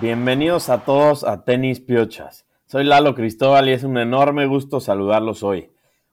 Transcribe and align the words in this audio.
Bienvenidos 0.00 0.70
a 0.70 0.78
todos 0.78 1.24
a 1.24 1.44
Tenis 1.44 1.78
Piochas. 1.78 2.46
Soy 2.64 2.84
Lalo 2.84 3.14
Cristóbal 3.14 3.68
y 3.68 3.72
es 3.72 3.84
un 3.84 3.98
enorme 3.98 4.46
gusto 4.46 4.80
saludarlos 4.80 5.42
hoy. 5.42 5.68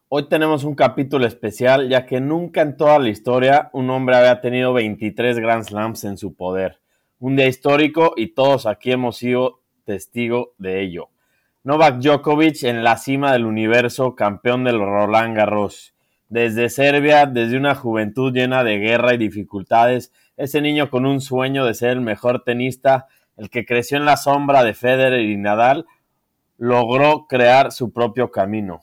Hoy 0.10 0.28
tenemos 0.28 0.66
un 0.66 0.76
capítulo 0.76 1.26
especial 1.26 1.88
ya 1.88 2.06
que 2.06 2.20
nunca 2.20 2.62
en 2.64 2.76
toda 2.76 3.00
la 3.00 3.08
historia 3.08 3.70
un 3.72 3.90
hombre 3.90 4.18
había 4.18 4.42
tenido 4.42 4.74
23 4.74 5.40
Grand 5.40 5.64
Slams 5.64 6.04
en 6.04 6.18
su 6.18 6.36
poder. 6.36 6.80
Un 7.20 7.38
día 7.38 7.48
histórico 7.48 8.12
y 8.18 8.34
todos 8.34 8.66
aquí 8.66 8.92
hemos 8.92 9.16
sido 9.16 9.62
testigo 9.86 10.52
de 10.58 10.82
ello. 10.82 11.08
Novak 11.64 12.00
Djokovic 12.00 12.64
en 12.64 12.84
la 12.84 12.98
cima 12.98 13.32
del 13.32 13.46
universo, 13.46 14.16
campeón 14.16 14.66
del 14.66 14.80
Roland 14.80 15.34
Garros. 15.34 15.94
Desde 16.28 16.68
Serbia, 16.68 17.26
desde 17.26 17.56
una 17.56 17.74
juventud 17.74 18.34
llena 18.34 18.66
de 18.66 18.80
guerra 18.80 19.14
y 19.14 19.18
dificultades, 19.18 20.12
ese 20.36 20.60
niño 20.60 20.90
con 20.90 21.06
un 21.06 21.22
sueño 21.22 21.64
de 21.64 21.74
ser 21.74 21.92
el 21.92 22.02
mejor 22.02 22.44
tenista, 22.44 23.08
el 23.38 23.50
que 23.50 23.66
creció 23.66 23.98
en 23.98 24.06
la 24.06 24.18
sombra 24.18 24.64
de 24.64 24.74
Federer 24.74 25.22
y 25.22 25.38
Nadal, 25.38 25.86
logró 26.58 27.28
crear 27.28 27.72
su 27.72 27.94
propio 27.94 28.32
camino. 28.32 28.82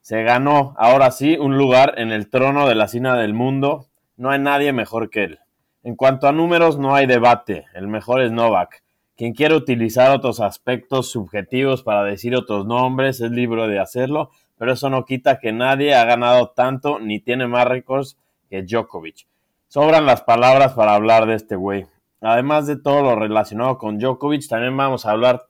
Se 0.00 0.22
ganó, 0.24 0.74
ahora 0.78 1.12
sí, 1.12 1.36
un 1.38 1.56
lugar 1.56 1.94
en 1.96 2.10
el 2.10 2.28
trono 2.28 2.68
de 2.68 2.74
la 2.74 2.88
cima 2.88 3.16
del 3.16 3.34
mundo. 3.34 3.86
No 4.16 4.30
hay 4.30 4.40
nadie 4.40 4.72
mejor 4.72 5.10
que 5.10 5.24
él. 5.24 5.38
En 5.84 5.94
cuanto 5.94 6.26
a 6.26 6.32
números, 6.32 6.78
no 6.78 6.94
hay 6.94 7.06
debate. 7.06 7.66
El 7.74 7.86
mejor 7.86 8.20
es 8.20 8.32
Novak. 8.32 8.82
Quien 9.16 9.34
quiere 9.34 9.54
utilizar 9.54 10.10
otros 10.10 10.40
aspectos 10.40 11.10
subjetivos 11.10 11.84
para 11.84 12.02
decir 12.02 12.34
otros 12.34 12.66
nombres 12.66 13.20
es 13.20 13.30
libre 13.30 13.68
de 13.68 13.78
hacerlo, 13.78 14.30
pero 14.58 14.72
eso 14.72 14.90
no 14.90 15.04
quita 15.04 15.38
que 15.38 15.52
nadie 15.52 15.94
ha 15.94 16.04
ganado 16.04 16.50
tanto 16.50 16.98
ni 16.98 17.20
tiene 17.20 17.46
más 17.46 17.66
récords 17.66 18.18
que 18.48 18.62
Djokovic. 18.62 19.26
Sobran 19.68 20.06
las 20.06 20.22
palabras 20.22 20.72
para 20.72 20.94
hablar 20.94 21.26
de 21.26 21.34
este 21.34 21.56
güey. 21.56 21.86
Además 22.22 22.68
de 22.68 22.76
todo 22.76 23.02
lo 23.02 23.16
relacionado 23.16 23.78
con 23.78 23.98
Djokovic, 23.98 24.48
también 24.48 24.76
vamos 24.76 25.06
a 25.06 25.10
hablar 25.10 25.46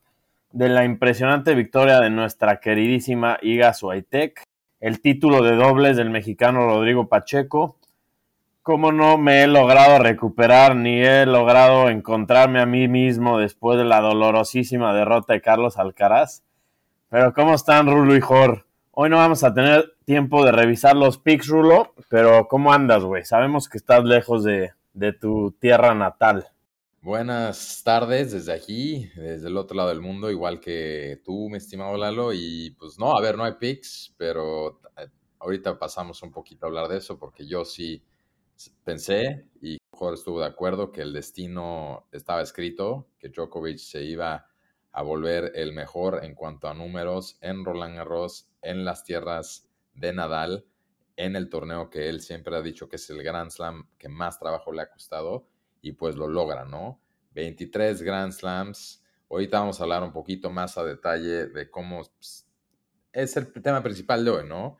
de 0.53 0.71
la 0.71 0.85
impresionante 0.85 1.55
victoria 1.55 2.01
de 2.01 2.09
nuestra 2.09 2.61
queridísima 2.61 3.39
Iga 3.43 3.75
Swiatek, 3.75 4.43
el 4.81 5.03
título 5.03 5.43
de 5.43 5.55
dobles 5.55 5.99
del 5.99 6.09
mexicano 6.09 6.61
Rodrigo 6.67 7.09
Pacheco, 7.09 7.77
cómo 8.63 8.91
no 8.91 9.19
me 9.19 9.43
he 9.43 9.47
logrado 9.49 9.99
recuperar 9.99 10.75
ni 10.75 11.03
he 11.03 11.27
logrado 11.27 11.91
encontrarme 11.91 12.61
a 12.61 12.67
mí 12.67 12.89
mismo 12.89 13.39
después 13.39 13.77
de 13.77 13.85
la 13.85 14.01
dolorosísima 14.01 14.95
derrota 14.95 15.35
de 15.35 15.43
Carlos 15.43 15.77
Alcaraz. 15.77 16.43
Pero 17.11 17.35
¿cómo 17.35 17.55
están 17.55 17.87
Rulo 17.87 18.17
y 18.17 18.21
Jor? 18.23 18.65
Hoy 18.93 19.11
no 19.11 19.19
vamos 19.19 19.45
a 19.45 19.53
tener 19.53 19.93
tiempo 20.07 20.43
de 20.43 20.53
revisar 20.53 20.97
los 20.97 21.19
picks, 21.19 21.49
Rulo, 21.49 21.93
pero 22.09 22.49
¿cómo 22.49 22.73
andas, 22.73 23.05
güey? 23.05 23.27
Sabemos 23.27 23.69
que 23.69 23.77
estás 23.77 24.05
lejos 24.05 24.43
de, 24.43 24.73
de 24.95 25.13
tu 25.13 25.53
tierra 25.61 25.95
natal. 25.95 26.49
Buenas 27.05 27.83
tardes 27.83 28.31
desde 28.31 28.53
aquí, 28.53 29.11
desde 29.17 29.49
el 29.49 29.57
otro 29.57 29.77
lado 29.77 29.89
del 29.89 30.01
mundo, 30.01 30.31
igual 30.31 30.61
que 30.61 31.21
tú, 31.25 31.49
mi 31.51 31.57
estimado 31.57 31.97
Lalo. 31.97 32.33
Y 32.33 32.77
pues 32.79 32.97
no, 32.97 33.17
a 33.17 33.21
ver, 33.21 33.37
no 33.37 33.43
hay 33.43 33.55
picks, 33.55 34.15
pero 34.17 34.81
eh, 34.97 35.09
ahorita 35.41 35.81
pasamos 35.81 36.23
un 36.23 36.31
poquito 36.31 36.65
a 36.65 36.69
hablar 36.69 36.87
de 36.87 36.99
eso 36.99 37.19
porque 37.19 37.45
yo 37.45 37.65
sí 37.65 38.05
pensé 38.85 39.49
y 39.61 39.79
mejor 39.93 40.15
estuvo 40.15 40.39
de 40.39 40.47
acuerdo 40.47 40.93
que 40.93 41.03
el 41.03 41.13
destino 41.13 42.07
estaba 42.13 42.41
escrito, 42.41 43.09
que 43.19 43.31
Djokovic 43.31 43.79
se 43.79 44.05
iba 44.05 44.47
a 44.93 45.03
volver 45.03 45.51
el 45.57 45.73
mejor 45.73 46.21
en 46.23 46.37
cuanto 46.37 46.69
a 46.69 46.75
números 46.75 47.37
en 47.41 47.65
Roland 47.65 47.97
Garros, 47.97 48.49
en 48.63 48.85
las 48.85 49.03
tierras 49.03 49.69
de 49.95 50.13
Nadal, 50.13 50.67
en 51.17 51.35
el 51.35 51.49
torneo 51.49 51.91
que 51.91 52.09
él 52.09 52.21
siempre 52.21 52.55
ha 52.55 52.63
dicho 52.63 52.89
que 52.89 52.95
es 52.95 53.11
el 53.11 53.25
Grand 53.25 53.51
Slam 53.51 53.89
que 53.99 54.09
más 54.09 54.39
trabajo 54.39 54.71
le 54.71 54.83
ha 54.83 54.89
costado 54.89 55.49
y 55.83 55.93
pues 55.93 56.17
lo 56.17 56.29
logra, 56.29 56.65
¿no? 56.65 57.03
23 57.33 58.01
Grand 58.03 58.33
Slams. 58.33 59.05
Ahorita 59.29 59.61
vamos 59.61 59.81
a 59.81 59.83
hablar 59.83 60.03
un 60.03 60.13
poquito 60.13 60.51
más 60.51 60.79
a 60.79 60.85
detalle 60.85 61.49
de 61.49 61.71
cómo 61.71 62.03
pues, 62.17 62.49
es 63.13 63.37
el 63.37 63.53
tema 63.53 63.83
principal 63.83 64.25
de 64.25 64.31
hoy, 64.31 64.49
¿no? 64.49 64.79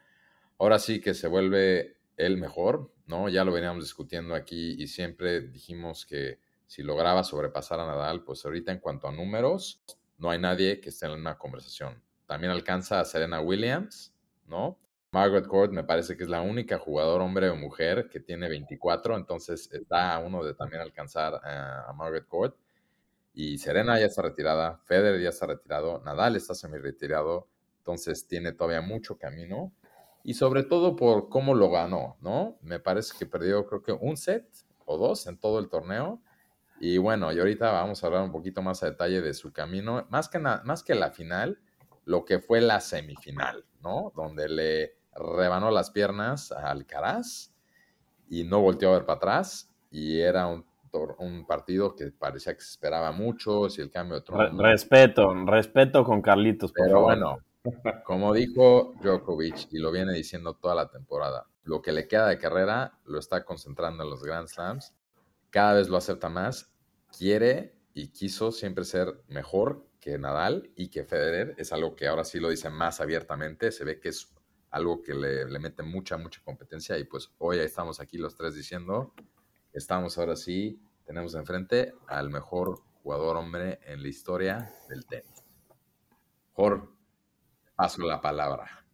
Ahora 0.59 0.79
sí 0.79 1.01
que 1.01 1.13
se 1.13 1.27
vuelve 1.27 1.99
el 2.17 2.37
mejor, 2.37 2.95
¿no? 3.07 3.29
Ya 3.29 3.45
lo 3.45 3.53
veníamos 3.53 3.85
discutiendo 3.85 4.35
aquí 4.35 4.77
y 4.79 4.87
siempre 4.87 5.41
dijimos 5.41 6.07
que 6.07 6.39
si 6.67 6.83
lograba 6.83 7.25
sobrepasar 7.25 7.81
a 7.81 7.87
Nadal, 7.87 8.25
pues 8.25 8.45
ahorita 8.45 8.73
en 8.73 8.79
cuanto 8.79 9.09
a 9.09 9.13
números, 9.13 9.83
no 10.19 10.31
hay 10.31 10.39
nadie 10.39 10.81
que 10.81 10.91
esté 10.91 11.07
en 11.07 11.13
una 11.13 11.37
conversación. 11.37 12.03
También 12.27 12.53
alcanza 12.53 13.01
a 13.01 13.05
Serena 13.05 13.41
Williams, 13.41 14.15
¿no? 14.47 14.79
Margaret 15.13 15.47
Court 15.47 15.73
me 15.73 15.85
parece 15.85 16.17
que 16.17 16.25
es 16.25 16.31
la 16.31 16.41
única 16.41 16.79
jugador 16.79 17.21
hombre 17.21 17.51
o 17.51 17.57
mujer 17.57 18.09
que 18.11 18.19
tiene 18.19 18.49
24, 18.49 19.17
entonces 19.17 19.69
está 19.71 20.15
a 20.15 20.19
uno 20.19 20.43
de 20.43 20.55
también 20.55 20.81
alcanzar 20.81 21.35
a 21.45 21.93
Margaret 21.93 22.27
Court. 22.27 22.57
Y 23.35 23.59
Serena 23.59 23.99
ya 23.99 24.07
está 24.07 24.23
retirada, 24.23 24.79
Federer 24.85 25.21
ya 25.21 25.29
está 25.29 25.47
retirado, 25.47 26.03
Nadal 26.03 26.37
está 26.37 26.55
semi 26.55 26.79
retirado, 26.79 27.47
entonces 27.79 28.27
tiene 28.27 28.53
todavía 28.53 28.81
mucho 28.81 29.19
camino 29.19 29.73
y 30.25 30.35
sobre 30.35 30.63
todo 30.63 30.97
por 30.97 31.29
cómo 31.29 31.55
lo 31.55 31.71
ganó, 31.71 32.17
¿no? 32.21 32.57
Me 32.63 32.79
parece 32.79 33.15
que 33.19 33.27
perdió 33.27 33.67
creo 33.67 33.83
que 33.83 33.93
un 33.93 34.17
set 34.17 34.47
o 34.87 34.97
dos 34.97 35.27
en 35.27 35.39
todo 35.39 35.59
el 35.59 35.69
torneo. 35.69 36.23
Y 36.81 36.99
bueno, 36.99 37.33
y 37.33 37.39
ahorita 37.39 37.71
vamos 37.71 38.03
a 38.03 38.07
hablar 38.07 38.23
un 38.23 38.33
poquito 38.33 38.63
más 38.63 38.83
a 38.83 38.87
detalle 38.87 39.21
de 39.21 39.35
su 39.35 39.53
camino, 39.53 40.07
más 40.11 40.29
que, 40.29 40.39
más 40.39 40.83
que 40.83 40.95
la 40.95 41.11
final, 41.11 41.61
lo 42.05 42.25
que 42.25 42.39
fue 42.41 42.61
la 42.61 42.81
semifinal, 42.81 43.65
¿no? 43.81 44.13
Donde 44.17 44.49
le 44.49 45.02
rebanó 45.15 45.71
las 45.71 45.91
piernas 45.91 46.53
a 46.53 46.71
Alcaraz 46.71 47.53
y 48.29 48.45
no 48.45 48.61
volteó 48.61 48.91
a 48.91 48.95
ver 48.95 49.07
para 49.07 49.17
atrás. 49.19 49.71
Y 49.91 50.21
era 50.21 50.47
un, 50.47 50.65
un 51.19 51.47
partido 51.47 51.95
que 51.95 52.11
parecía 52.13 52.55
que 52.55 52.63
se 52.63 52.71
esperaba 52.71 53.13
mucho, 53.13 53.69
si 53.69 53.83
el 53.83 53.91
cambio 53.91 54.17
de 54.17 54.23
trono... 54.23 54.63
respeto, 54.63 55.35
respeto 55.45 56.05
con 56.05 56.23
Carlitos, 56.23 56.73
por 56.73 56.87
Pero 56.87 57.03
bueno, 57.03 57.39
como 58.05 58.33
dijo 58.33 58.95
Djokovic 59.03 59.69
y 59.71 59.79
lo 59.79 59.91
viene 59.91 60.13
diciendo 60.13 60.55
toda 60.55 60.75
la 60.75 60.89
temporada, 60.89 61.47
lo 61.65 61.81
que 61.81 61.93
le 61.93 62.09
queda 62.09 62.29
de 62.29 62.39
carrera 62.39 62.99
lo 63.05 63.19
está 63.19 63.45
concentrando 63.45 64.03
en 64.03 64.11
los 64.11 64.23
Grand 64.23 64.49
Slams, 64.49 64.95
cada 65.51 65.75
vez 65.75 65.89
lo 65.89 65.97
acepta 65.97 66.29
más, 66.29 66.73
quiere 67.17 67.77
y 67.95 68.09
quiso 68.09 68.51
siempre 68.51 68.85
ser 68.85 69.23
mejor 69.29 69.87
que 70.01 70.19
Nadal 70.19 70.71
y 70.75 70.89
que 70.89 71.05
Federer, 71.05 71.55
es 71.59 71.73
algo 71.73 71.95
que 71.95 72.09
ahora 72.09 72.25
sí 72.25 72.41
lo 72.41 72.49
dice 72.49 72.71
más 72.71 73.01
abiertamente, 73.01 73.71
se 73.71 73.85
ve 73.85 74.01
que 74.01 74.09
es 74.09 74.33
algo 74.73 75.03
que 75.03 75.15
le, 75.15 75.45
le 75.45 75.59
mete 75.59 75.83
mucha, 75.83 76.17
mucha 76.17 76.41
competencia 76.43 76.99
y 76.99 77.05
pues 77.05 77.31
hoy 77.39 77.59
estamos 77.59 78.01
aquí 78.01 78.19
los 78.19 78.35
tres 78.35 78.55
diciendo, 78.55 79.13
estamos 79.73 80.19
ahora 80.19 80.35
sí, 80.35 80.81
tenemos 81.05 81.35
enfrente 81.35 81.93
al 82.09 82.31
mejor 82.31 82.81
jugador 83.03 83.37
hombre 83.37 83.81
en 83.85 84.03
la 84.03 84.09
historia 84.09 84.73
del 84.89 85.05
tenis. 85.07 85.45
Jorge, 86.55 86.87
paso 87.77 88.03
la 88.03 88.21
palabra. 88.21 88.85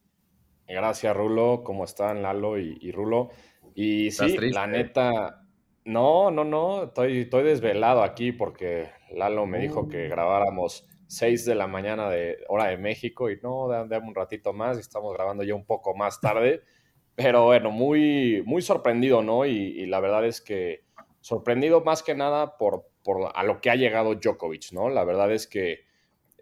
Gracias, 0.66 1.16
Rulo. 1.16 1.62
¿Cómo 1.64 1.84
están 1.84 2.22
Lalo 2.22 2.58
y, 2.58 2.90
Rulo? 2.92 3.30
Y 3.74 4.10
sí, 4.10 4.36
la 4.50 4.66
neta, 4.66 5.46
no, 5.84 6.30
no, 6.30 6.44
no, 6.44 6.84
estoy, 6.84 7.20
estoy 7.20 7.44
desvelado 7.44 8.02
aquí 8.02 8.32
porque 8.32 8.90
Lalo 9.12 9.46
me 9.46 9.60
dijo 9.60 9.88
que 9.88 10.06
uh. 10.06 10.10
grabáramos 10.10 10.87
6 11.08 11.44
de 11.44 11.54
la 11.54 11.66
mañana 11.66 12.08
de 12.08 12.38
hora 12.48 12.68
de 12.68 12.78
México 12.78 13.30
y 13.30 13.38
no, 13.42 13.68
dame 13.68 14.06
un 14.06 14.14
ratito 14.14 14.52
más 14.52 14.76
y 14.76 14.80
estamos 14.80 15.12
grabando 15.12 15.42
ya 15.42 15.54
un 15.54 15.66
poco 15.66 15.94
más 15.94 16.20
tarde. 16.20 16.62
Pero 17.16 17.44
bueno, 17.46 17.72
muy, 17.72 18.42
muy 18.46 18.62
sorprendido, 18.62 19.22
¿no? 19.22 19.44
Y, 19.44 19.86
la 19.86 19.98
verdad 19.98 20.24
es 20.24 20.40
que 20.40 20.84
sorprendido 21.20 21.82
más 21.82 22.04
que 22.04 22.14
nada 22.14 22.56
por, 22.56 22.88
por 23.02 23.32
a 23.34 23.42
lo 23.42 23.60
que 23.60 23.70
ha 23.70 23.74
llegado 23.74 24.14
Djokovic, 24.14 24.72
¿no? 24.72 24.88
La 24.88 25.04
verdad 25.04 25.32
es 25.32 25.48
que 25.48 25.80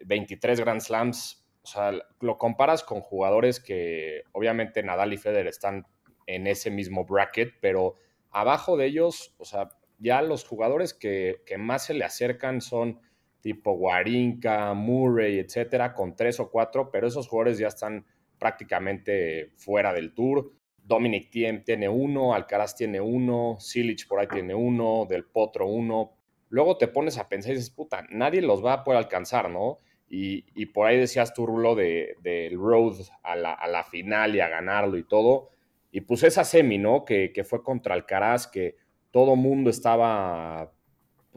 23 0.05 0.59
Grand 0.59 0.81
Slams 0.81 1.47
o 1.67 1.69
sea, 1.69 1.91
lo 2.21 2.37
comparas 2.37 2.81
con 2.81 3.01
jugadores 3.01 3.59
que 3.59 4.23
obviamente 4.31 4.83
Nadal 4.83 5.11
y 5.11 5.17
Federer 5.17 5.47
están 5.47 5.85
en 6.25 6.47
ese 6.47 6.71
mismo 6.71 7.03
bracket, 7.03 7.55
pero 7.59 7.97
abajo 8.31 8.77
de 8.77 8.85
ellos, 8.85 9.35
o 9.37 9.43
sea, 9.43 9.67
ya 9.97 10.21
los 10.21 10.45
jugadores 10.45 10.93
que, 10.93 11.43
más 11.57 11.83
se 11.83 11.93
le 11.93 12.05
acercan 12.05 12.61
son 12.61 13.01
tipo 13.41 13.71
Warinka, 13.71 14.73
Murray, 14.73 15.39
etcétera, 15.39 15.93
con 15.93 16.15
tres 16.15 16.39
o 16.39 16.49
cuatro, 16.49 16.89
pero 16.91 17.07
esos 17.07 17.27
jugadores 17.27 17.57
ya 17.57 17.67
están 17.67 18.05
prácticamente 18.37 19.51
fuera 19.55 19.93
del 19.93 20.13
tour. 20.13 20.51
Dominic 20.83 21.29
Thiem 21.29 21.63
tiene 21.63 21.89
uno, 21.89 22.33
Alcaraz 22.33 22.75
tiene 22.75 23.01
uno, 23.01 23.57
Silich 23.59 24.07
por 24.07 24.19
ahí 24.19 24.27
tiene 24.27 24.55
uno, 24.55 25.05
Del 25.07 25.25
Potro 25.25 25.67
uno. 25.67 26.13
Luego 26.49 26.77
te 26.77 26.87
pones 26.87 27.17
a 27.17 27.27
pensar 27.27 27.51
y 27.51 27.55
dices, 27.55 27.71
puta, 27.71 28.05
nadie 28.09 28.41
los 28.41 28.63
va 28.63 28.73
a 28.73 28.83
poder 28.83 28.99
alcanzar, 28.99 29.49
¿no? 29.49 29.79
Y, 30.09 30.65
por 30.67 30.87
ahí 30.87 30.97
decías 30.97 31.33
tú, 31.33 31.45
Rulo, 31.45 31.75
del 31.75 32.15
de, 32.21 32.49
road 32.55 32.95
a 33.23 33.35
la, 33.35 33.83
final 33.83 34.35
y 34.35 34.39
a 34.39 34.47
ganarlo 34.47 34.97
y 34.97 35.03
todo. 35.03 35.49
Y 35.91 36.01
pues 36.01 36.23
esa 36.23 36.45
semi, 36.45 36.77
¿no? 36.77 37.03
Que, 37.03 37.43
fue 37.43 37.61
contra 37.61 37.93
Alcaraz, 37.93 38.47
que 38.47 38.77
todo 39.11 39.35
mundo 39.35 39.69
estaba 39.69 40.71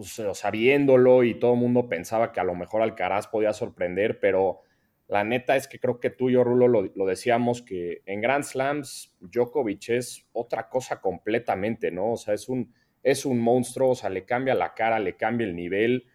pues, 0.01 0.39
sabiéndolo 0.39 1.25
y 1.25 1.35
todo 1.35 1.57
mundo 1.57 1.87
pensaba 1.87 2.33
que 2.33 2.41
a 2.41 2.45
lo 2.45 2.55
mejor 2.55 2.81
Alcaraz 2.81 3.27
podía 3.27 3.53
sorprender, 3.53 4.19
pero 4.19 4.63
la 5.09 5.25
neta 5.25 5.57
es 5.57 5.69
que 5.69 5.79
creo 5.79 6.01
que 6.01 6.09
tú 6.09 6.31
y 6.31 6.33
yo, 6.33 6.43
Rulo, 6.43 6.69
lo, 6.69 6.91
lo, 6.95 7.05
decíamos 7.05 7.61
que 7.61 8.01
en 8.07 8.23
Grand 8.23 8.45
Slams 8.45 9.15
Djokovic 9.21 9.91
es 9.91 10.27
otra 10.33 10.71
cosa 10.71 11.03
completamente, 11.03 11.91
¿no? 11.91 12.13
O 12.13 12.17
sea, 12.17 12.33
es 12.33 12.49
un, 12.49 12.73
es 13.03 13.27
un 13.27 13.41
monstruo, 13.41 13.91
o 13.91 13.95
sea, 13.95 14.09
le 14.09 14.25
cambia 14.25 14.55
la 14.55 14.73
cara, 14.73 14.99
le 15.01 15.17
cambia 15.17 15.47
el 15.47 15.55
nivel. 15.55 16.07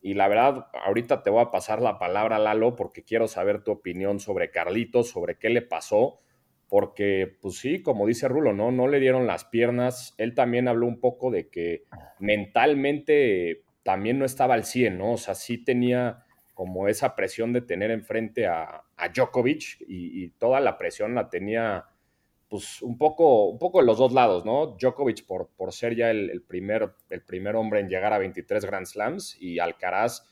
Y 0.00 0.14
la 0.14 0.28
verdad, 0.28 0.68
ahorita 0.86 1.22
te 1.22 1.28
voy 1.28 1.42
a 1.42 1.50
pasar 1.50 1.82
la 1.82 1.98
palabra, 1.98 2.38
Lalo, 2.38 2.76
porque 2.76 3.04
quiero 3.04 3.28
saber 3.28 3.62
tu 3.62 3.72
opinión 3.72 4.20
sobre 4.20 4.50
Carlitos, 4.50 5.10
sobre 5.10 5.36
qué 5.36 5.50
le 5.50 5.60
pasó, 5.60 6.20
porque, 6.68 7.36
pues 7.40 7.58
sí, 7.58 7.82
como 7.82 8.06
dice 8.06 8.28
Rulo, 8.28 8.52
¿no? 8.52 8.70
No 8.70 8.88
le 8.88 9.00
dieron 9.00 9.26
las 9.26 9.44
piernas. 9.44 10.14
Él 10.18 10.34
también 10.34 10.68
habló 10.68 10.86
un 10.86 11.00
poco 11.00 11.30
de 11.30 11.48
que 11.48 11.84
mentalmente 12.18 13.64
también 13.82 14.18
no 14.18 14.24
estaba 14.24 14.54
al 14.54 14.64
100, 14.64 14.98
¿no? 14.98 15.12
O 15.12 15.16
sea, 15.16 15.34
sí 15.34 15.58
tenía 15.58 16.24
como 16.54 16.88
esa 16.88 17.14
presión 17.14 17.52
de 17.52 17.60
tener 17.60 17.90
enfrente 17.90 18.46
a, 18.46 18.82
Djokovic 19.14 19.84
y, 19.86 20.30
toda 20.38 20.60
la 20.60 20.78
presión 20.78 21.14
la 21.14 21.28
tenía 21.28 21.84
pues 22.48 22.80
un 22.80 22.96
poco, 22.96 23.48
un 23.48 23.58
poco 23.58 23.80
de 23.80 23.86
los 23.86 23.98
dos 23.98 24.12
lados, 24.12 24.44
¿no? 24.44 24.76
Djokovic 24.78 25.26
por, 25.26 25.72
ser 25.72 25.96
ya 25.96 26.10
el, 26.10 26.42
primer, 26.42 26.94
el 27.10 27.22
primer 27.22 27.56
hombre 27.56 27.80
en 27.80 27.88
llegar 27.88 28.12
a 28.12 28.18
23 28.18 28.64
Grand 28.64 28.86
Slams 28.86 29.36
y 29.40 29.58
Alcaraz 29.58 30.22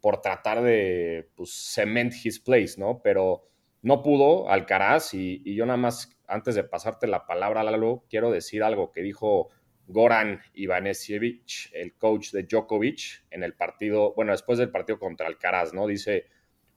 por 0.00 0.20
tratar 0.20 0.62
de 0.62 1.28
pues, 1.34 1.50
cement 1.74 2.12
his 2.24 2.38
place, 2.38 2.74
¿no? 2.78 3.00
Pero 3.02 3.48
no 3.82 4.02
pudo 4.02 4.48
Alcaraz 4.48 5.12
y, 5.12 5.42
yo 5.54 5.66
nada 5.66 5.76
más, 5.76 6.16
antes 6.26 6.54
de 6.54 6.64
pasarte 6.64 7.06
la 7.06 7.26
palabra, 7.26 7.64
Lalo, 7.64 8.04
quiero 8.08 8.30
decir 8.30 8.62
algo 8.62 8.92
que 8.92 9.02
dijo 9.02 9.50
Goran 9.88 10.40
Ivanisevic, 10.54 11.72
el 11.72 11.94
coach 11.96 12.30
de 12.30 12.44
Djokovic, 12.44 13.24
en 13.30 13.42
el 13.42 13.54
partido, 13.54 14.14
bueno, 14.14 14.30
después 14.30 14.58
del 14.58 14.70
partido 14.70 15.00
contra 15.00 15.26
Alcaraz, 15.26 15.74
¿no? 15.74 15.88
Dice, 15.88 16.26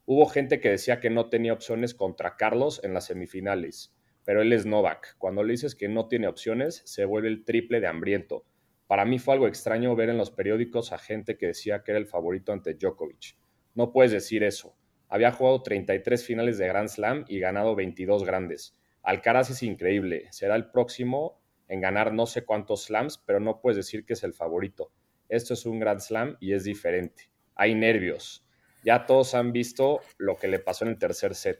hubo 0.06 0.26
gente 0.26 0.60
que 0.60 0.70
decía 0.70 1.00
que 1.00 1.12
no 1.12 1.30
tenía 1.30 1.54
opciones 1.54 1.94
contra 1.94 2.36
Carlos 2.36 2.82
en 2.84 2.96
las 2.96 3.06
semifinales, 3.06 3.96
pero 4.24 4.42
él 4.42 4.52
es 4.52 4.66
Novak. 4.66 5.16
Cuando 5.20 5.44
le 5.44 5.52
dices 5.52 5.76
que 5.76 5.88
no 5.88 6.08
tiene 6.08 6.28
opciones, 6.28 6.82
se 6.86 7.06
vuelve 7.06 7.28
el 7.28 7.46
triple 7.46 7.80
de 7.80 7.88
hambriento. 7.88 8.46
Para 8.88 9.06
mí 9.06 9.20
fue 9.20 9.36
algo 9.36 9.48
extraño 9.48 9.96
ver 9.96 10.10
en 10.10 10.18
los 10.18 10.32
periódicos 10.32 10.92
a 10.92 10.98
gente 10.98 11.38
que 11.38 11.48
decía 11.48 11.84
que 11.84 11.92
era 11.92 12.00
el 12.00 12.08
favorito 12.08 12.52
ante 12.52 12.74
Djokovic. 12.74 13.38
No 13.76 13.92
puedes 13.92 14.12
decir 14.12 14.44
eso. 14.44 14.76
Había 15.10 15.32
jugado 15.32 15.62
33 15.62 16.26
finales 16.26 16.58
de 16.58 16.68
Grand 16.68 16.90
Slam 16.90 17.26
y 17.28 17.40
ganado 17.40 17.76
22 17.76 18.24
grandes. 18.24 18.76
Alcaraz 19.04 19.50
es 19.50 19.64
increíble. 19.64 20.28
Será 20.32 20.56
el 20.56 20.72
próximo 20.72 21.40
en 21.68 21.82
ganar 21.82 22.14
no 22.14 22.26
sé 22.26 22.44
cuántos 22.44 22.86
slams, 22.86 23.18
pero 23.26 23.40
no 23.40 23.62
puedes 23.62 23.78
decir 23.78 24.06
que 24.06 24.14
es 24.14 24.24
el 24.24 24.34
favorito. 24.34 24.92
Esto 25.30 25.54
es 25.54 25.66
un 25.66 25.80
Grand 25.80 26.00
Slam 26.00 26.38
y 26.40 26.54
es 26.54 26.64
diferente. 26.64 27.30
Hay 27.56 27.76
nervios. 27.76 28.46
Ya 28.84 29.06
todos 29.06 29.34
han 29.34 29.52
visto 29.52 30.02
lo 30.18 30.38
que 30.38 30.48
le 30.48 30.60
pasó 30.60 30.86
en 30.86 30.92
el 30.92 31.00
tercer 31.00 31.34
set. 31.34 31.60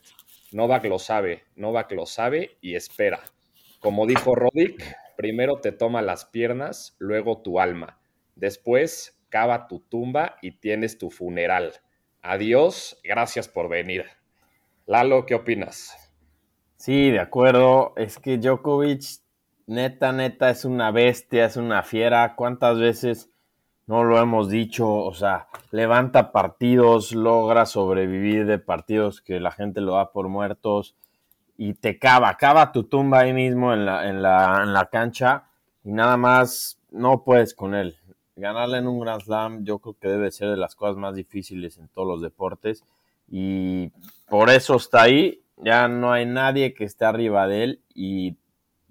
Novak 0.52 0.86
lo 0.86 1.00
sabe, 1.00 1.44
Novak 1.56 1.92
lo 1.94 2.06
sabe 2.06 2.58
y 2.62 2.76
espera. 2.76 3.22
Como 3.80 4.06
dijo 4.06 4.36
Roddick, 4.36 4.96
primero 5.18 5.60
te 5.60 5.72
toma 5.72 6.02
las 6.02 6.26
piernas, 6.26 6.96
luego 7.00 7.42
tu 7.42 7.60
alma. 7.60 8.00
Después 8.36 9.20
cava 9.30 9.68
tu 9.68 9.80
tumba 9.80 10.38
y 10.42 10.60
tienes 10.60 10.98
tu 10.98 11.10
funeral. 11.10 11.74
Adiós, 12.28 13.00
gracias 13.04 13.48
por 13.48 13.70
venir. 13.70 14.06
Lalo, 14.88 15.28
¿qué 15.28 15.36
opinas? 15.36 15.96
Sí, 16.76 17.12
de 17.12 17.20
acuerdo. 17.20 17.94
Es 17.98 18.18
que 18.18 18.40
Djokovic 18.40 19.04
neta, 19.68 20.12
neta, 20.12 20.50
es 20.50 20.66
una 20.66 20.90
bestia, 20.90 21.46
es 21.46 21.56
una 21.56 21.84
fiera. 21.84 22.36
¿Cuántas 22.36 22.80
veces 22.80 23.30
no 23.86 24.04
lo 24.04 24.20
hemos 24.20 24.50
dicho? 24.50 24.92
O 24.92 25.14
sea, 25.14 25.50
levanta 25.70 26.32
partidos, 26.32 27.12
logra 27.12 27.68
sobrevivir 27.68 28.48
de 28.48 28.58
partidos 28.58 29.22
que 29.22 29.40
la 29.40 29.52
gente 29.52 29.80
lo 29.80 29.94
da 29.94 30.12
por 30.12 30.28
muertos 30.28 30.96
y 31.58 31.76
te 31.76 32.00
cava, 32.00 32.36
cava 32.38 32.72
tu 32.72 32.86
tumba 32.86 33.20
ahí 33.20 33.34
mismo 33.34 33.72
en 33.72 33.86
la, 33.86 34.10
en 34.10 34.24
la, 34.24 34.64
en 34.64 34.74
la 34.74 34.88
cancha 34.88 35.44
y 35.84 35.92
nada 35.92 36.18
más 36.18 36.82
no 36.90 37.24
puedes 37.24 37.54
con 37.54 37.76
él. 37.76 38.00
Ganarle 38.36 38.80
en 38.80 38.88
un 38.88 39.00
Grand 39.00 39.22
Slam 39.22 39.64
yo 39.64 39.80
creo 39.80 39.96
que 40.00 40.08
debe 40.08 40.32
ser 40.32 40.50
de 40.50 40.58
las 40.58 40.76
cosas 40.76 40.98
más 40.98 41.16
difíciles 41.16 41.78
en 41.78 41.88
todos 41.88 42.08
los 42.08 42.22
deportes 42.22 42.84
y 43.30 43.92
por 44.30 44.50
eso 44.50 44.76
está 44.76 45.04
ahí. 45.04 45.42
Ya 45.58 45.88
no 45.88 46.12
hay 46.12 46.26
nadie 46.26 46.74
que 46.74 46.84
esté 46.84 47.06
arriba 47.06 47.48
de 47.48 47.64
él 47.64 47.82
y 47.94 48.36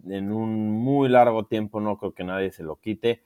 en 0.07 0.33
un 0.33 0.71
muy 0.71 1.09
largo 1.09 1.45
tiempo 1.45 1.81
no 1.81 1.99
creo 1.99 2.13
que 2.13 2.25
nadie 2.25 2.53
se 2.53 2.63
lo 2.63 2.77
quite. 2.77 3.23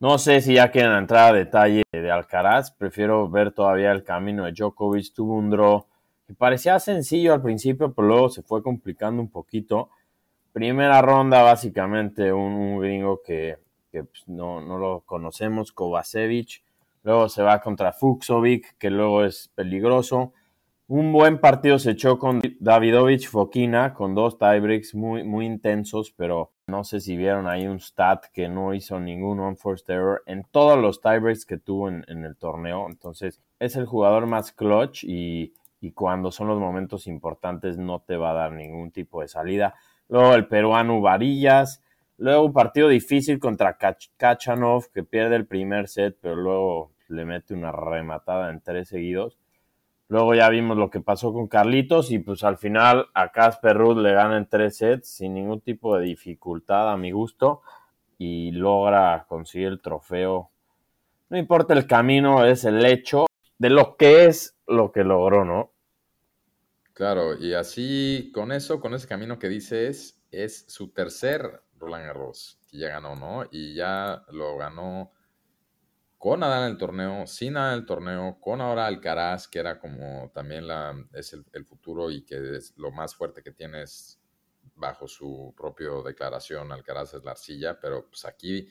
No 0.00 0.18
sé 0.18 0.40
si 0.40 0.54
ya 0.54 0.70
quieren 0.70 0.92
entrar 0.92 1.32
a 1.32 1.38
detalle 1.38 1.84
de 1.92 2.10
Alcaraz, 2.10 2.72
prefiero 2.72 3.28
ver 3.28 3.52
todavía 3.52 3.92
el 3.92 4.02
camino 4.02 4.44
de 4.44 4.52
Djokovic. 4.52 5.14
Tuvo 5.14 5.34
un 5.34 5.48
draw 5.48 5.86
que 6.26 6.34
parecía 6.34 6.80
sencillo 6.80 7.32
al 7.32 7.40
principio, 7.40 7.92
pero 7.92 8.08
luego 8.08 8.28
se 8.28 8.42
fue 8.42 8.62
complicando 8.62 9.22
un 9.22 9.30
poquito. 9.30 9.90
Primera 10.52 11.00
ronda, 11.02 11.42
básicamente, 11.42 12.32
un, 12.32 12.80
gringo 12.80 13.22
que, 13.22 13.58
pues, 13.92 14.24
no, 14.26 14.60
no, 14.60 14.78
lo 14.78 15.00
conocemos, 15.00 15.72
Kovacevic. 15.72 16.62
Luego 17.02 17.28
se 17.28 17.42
va 17.42 17.60
contra 17.60 17.92
Fuxovic, 17.92 18.76
que 18.78 18.90
luego 18.90 19.24
es 19.24 19.50
peligroso. 19.54 20.32
Un 20.88 21.12
buen 21.12 21.38
partido 21.38 21.78
se 21.78 21.92
echó 21.92 22.18
con 22.18 22.42
Davidovich 22.60 23.28
Fokina, 23.28 23.94
con 23.94 24.14
dos 24.14 24.36
tiebreaks 24.36 24.94
muy, 24.94 25.24
muy 25.24 25.46
intensos, 25.46 26.12
pero 26.12 26.52
no 26.66 26.84
sé 26.84 27.00
si 27.00 27.16
vieron 27.16 27.46
ahí 27.46 27.66
un 27.66 27.80
stat 27.80 28.26
que 28.32 28.48
no 28.48 28.74
hizo 28.74 29.00
ningún 29.00 29.40
unforced 29.40 29.88
error 29.88 30.22
en 30.26 30.44
todos 30.50 30.78
los 30.78 31.00
tiebreaks 31.00 31.46
que 31.46 31.56
tuvo 31.56 31.88
en, 31.88 32.04
el 32.08 32.36
torneo. 32.36 32.86
Entonces, 32.88 33.40
es 33.58 33.76
el 33.76 33.86
jugador 33.86 34.26
más 34.26 34.52
clutch 34.52 35.04
y, 35.04 35.54
cuando 35.94 36.30
son 36.30 36.48
los 36.48 36.60
momentos 36.60 37.06
importantes 37.06 37.78
no 37.78 38.00
te 38.00 38.16
va 38.16 38.30
a 38.30 38.34
dar 38.34 38.52
ningún 38.52 38.92
tipo 38.92 39.22
de 39.22 39.28
salida. 39.28 39.74
Luego 40.08 40.34
el 40.34 40.46
peruano 40.46 41.00
Varillas. 41.00 41.82
Luego 42.22 42.44
un 42.44 42.52
partido 42.52 42.86
difícil 42.86 43.40
contra 43.40 43.76
Kachanov, 44.16 44.92
que 44.92 45.02
pierde 45.02 45.34
el 45.34 45.44
primer 45.44 45.88
set, 45.88 46.16
pero 46.20 46.36
luego 46.36 46.92
le 47.08 47.24
mete 47.24 47.52
una 47.52 47.72
rematada 47.72 48.50
en 48.50 48.60
tres 48.60 48.90
seguidos. 48.90 49.40
Luego 50.06 50.32
ya 50.36 50.48
vimos 50.48 50.76
lo 50.76 50.88
que 50.88 51.00
pasó 51.00 51.32
con 51.32 51.48
Carlitos 51.48 52.12
y 52.12 52.20
pues 52.20 52.44
al 52.44 52.58
final 52.58 53.08
a 53.12 53.32
Casper 53.32 53.76
Ruud 53.76 54.00
le 54.04 54.12
gana 54.12 54.36
en 54.36 54.48
tres 54.48 54.76
sets 54.76 55.08
sin 55.08 55.34
ningún 55.34 55.62
tipo 55.62 55.96
de 55.96 56.04
dificultad 56.04 56.92
a 56.92 56.96
mi 56.96 57.10
gusto 57.10 57.62
y 58.18 58.52
logra 58.52 59.26
conseguir 59.28 59.66
el 59.66 59.82
trofeo. 59.82 60.52
No 61.28 61.36
importa 61.36 61.74
el 61.74 61.88
camino, 61.88 62.44
es 62.44 62.64
el 62.64 62.84
hecho 62.84 63.26
de 63.58 63.70
lo 63.70 63.96
que 63.96 64.26
es 64.26 64.56
lo 64.68 64.92
que 64.92 65.02
logró, 65.02 65.44
¿no? 65.44 65.72
Claro, 66.92 67.36
y 67.36 67.54
así 67.54 68.30
con 68.32 68.52
eso, 68.52 68.78
con 68.78 68.94
ese 68.94 69.08
camino 69.08 69.40
que 69.40 69.48
dices, 69.48 70.22
es 70.30 70.66
su 70.68 70.92
tercer 70.92 71.62
Roland 71.82 72.06
Garros 72.06 72.58
que 72.68 72.78
ya 72.78 72.88
ganó, 72.88 73.14
¿no? 73.16 73.46
Y 73.50 73.74
ya 73.74 74.24
lo 74.30 74.56
ganó 74.56 75.12
con 76.16 76.40
Nadal 76.40 76.64
en 76.64 76.70
el 76.70 76.78
torneo, 76.78 77.26
sin 77.26 77.54
Nadal 77.54 77.74
en 77.74 77.80
el 77.80 77.86
torneo, 77.86 78.38
con 78.40 78.60
ahora 78.60 78.86
Alcaraz, 78.86 79.48
que 79.48 79.58
era 79.58 79.78
como 79.78 80.30
también 80.32 80.64
es 81.12 81.32
el, 81.32 81.64
futuro 81.64 82.10
y 82.10 82.24
que 82.24 82.56
es 82.56 82.74
lo 82.76 82.92
más 82.92 83.14
fuerte 83.14 83.42
que 83.42 83.50
tienes 83.50 84.20
bajo 84.76 85.08
su 85.08 85.52
propia 85.56 85.90
declaración, 86.04 86.70
Alcaraz 86.70 87.14
es 87.14 87.24
la 87.24 87.32
arcilla, 87.32 87.80
pero 87.80 88.08
pues 88.08 88.24
aquí 88.24 88.68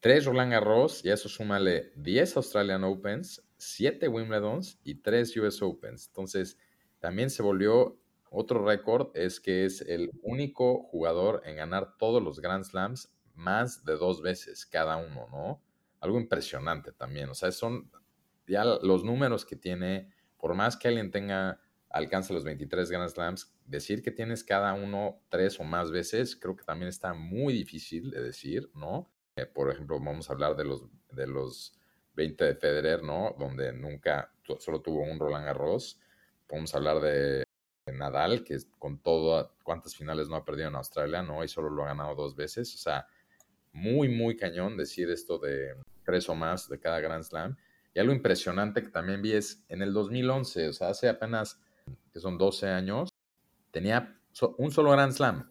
tres 0.00 0.24
Roland 0.24 0.52
Garros 0.52 1.04
y 1.04 1.10
eso 1.10 1.28
súmale 1.28 1.92
10 1.96 2.36
Australian 2.36 2.84
Opens, 2.84 3.42
7 3.58 4.08
Wimbledons 4.08 4.78
y 4.82 4.96
3 4.96 5.36
US 5.38 5.62
Opens. 5.62 6.08
Entonces, 6.08 6.58
también 6.98 7.30
se 7.30 7.42
volvió 7.42 7.98
otro 8.36 8.64
récord, 8.64 9.10
es 9.14 9.40
que 9.40 9.64
es 9.64 9.80
el 9.80 10.10
único 10.22 10.84
jugador 10.84 11.42
en 11.44 11.56
ganar 11.56 11.96
todos 11.98 12.22
los 12.22 12.40
Grand 12.40 12.64
Slams 12.64 13.12
más 13.34 13.84
de 13.84 13.96
dos 13.96 14.22
veces 14.22 14.66
cada 14.66 14.96
uno, 14.96 15.26
¿no? 15.30 15.62
algo 16.00 16.18
impresionante 16.18 16.92
también. 16.92 17.28
O 17.28 17.34
sea, 17.34 17.52
son 17.52 17.90
ya 18.46 18.64
los 18.64 19.04
números 19.04 19.44
que 19.44 19.56
tiene, 19.56 20.12
por 20.38 20.54
más 20.54 20.76
que 20.76 20.88
alguien 20.88 21.10
tenga, 21.10 21.60
alcance 21.90 22.32
los 22.32 22.44
23 22.44 22.90
Grand 22.90 23.08
Slams, 23.08 23.54
decir 23.64 24.02
que 24.02 24.10
tienes 24.10 24.44
cada 24.44 24.72
uno 24.74 25.20
tres 25.28 25.58
o 25.60 25.64
más 25.64 25.90
veces, 25.90 26.36
creo 26.36 26.56
que 26.56 26.64
también 26.64 26.88
está 26.88 27.14
muy 27.14 27.52
difícil 27.52 28.10
de 28.10 28.22
decir, 28.22 28.70
¿no? 28.74 29.10
Eh, 29.36 29.46
por 29.46 29.70
ejemplo, 29.70 29.98
vamos 29.98 30.28
a 30.28 30.32
hablar 30.32 30.56
de 30.56 30.64
los, 30.64 30.86
de 31.12 31.26
los 31.26 31.74
20 32.14 32.44
de 32.44 32.54
Federer, 32.54 33.02
¿no? 33.02 33.34
Donde 33.38 33.72
nunca, 33.72 34.32
solo 34.58 34.80
tuvo 34.80 35.02
un 35.02 35.18
Roland 35.18 35.46
Garros. 35.46 36.00
Podemos 36.46 36.74
hablar 36.74 37.00
de 37.00 37.45
Nadal, 37.92 38.44
que 38.44 38.58
con 38.78 38.98
todo, 38.98 39.54
cuántas 39.62 39.94
finales 39.94 40.28
no 40.28 40.36
ha 40.36 40.44
perdido 40.44 40.68
en 40.68 40.74
Australia, 40.74 41.22
¿no? 41.22 41.44
Y 41.44 41.48
solo 41.48 41.70
lo 41.70 41.84
ha 41.84 41.88
ganado 41.88 42.14
dos 42.14 42.34
veces. 42.34 42.74
O 42.74 42.78
sea, 42.78 43.06
muy, 43.72 44.08
muy 44.08 44.36
cañón 44.36 44.76
decir 44.76 45.10
esto 45.10 45.38
de 45.38 45.74
tres 46.04 46.28
o 46.28 46.34
más 46.34 46.68
de 46.68 46.78
cada 46.80 47.00
Grand 47.00 47.22
Slam. 47.22 47.56
Y 47.94 48.00
algo 48.00 48.12
impresionante 48.12 48.82
que 48.82 48.88
también 48.88 49.22
vi 49.22 49.32
es 49.32 49.64
en 49.68 49.82
el 49.82 49.92
2011, 49.92 50.68
o 50.68 50.72
sea, 50.72 50.88
hace 50.88 51.08
apenas, 51.08 51.60
que 52.12 52.20
son 52.20 52.36
12 52.36 52.68
años, 52.68 53.08
tenía 53.70 54.18
un 54.58 54.70
solo 54.70 54.90
Grand 54.90 55.12
Slam. 55.12 55.50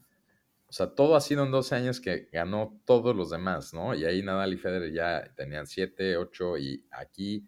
O 0.67 0.73
sea, 0.73 0.93
todo 0.93 1.15
ha 1.15 1.21
sido 1.21 1.43
en 1.45 1.51
12 1.51 1.75
años 1.75 2.01
que 2.01 2.27
ganó 2.31 2.81
todos 2.85 3.15
los 3.15 3.29
demás, 3.29 3.73
¿no? 3.73 3.93
Y 3.95 4.03
ahí 4.05 4.21
Nadal 4.21 4.53
y 4.53 4.57
Federer 4.57 4.91
ya 4.91 5.33
tenían 5.35 5.67
7, 5.67 6.17
8 6.17 6.57
y 6.57 6.85
aquí 6.91 7.47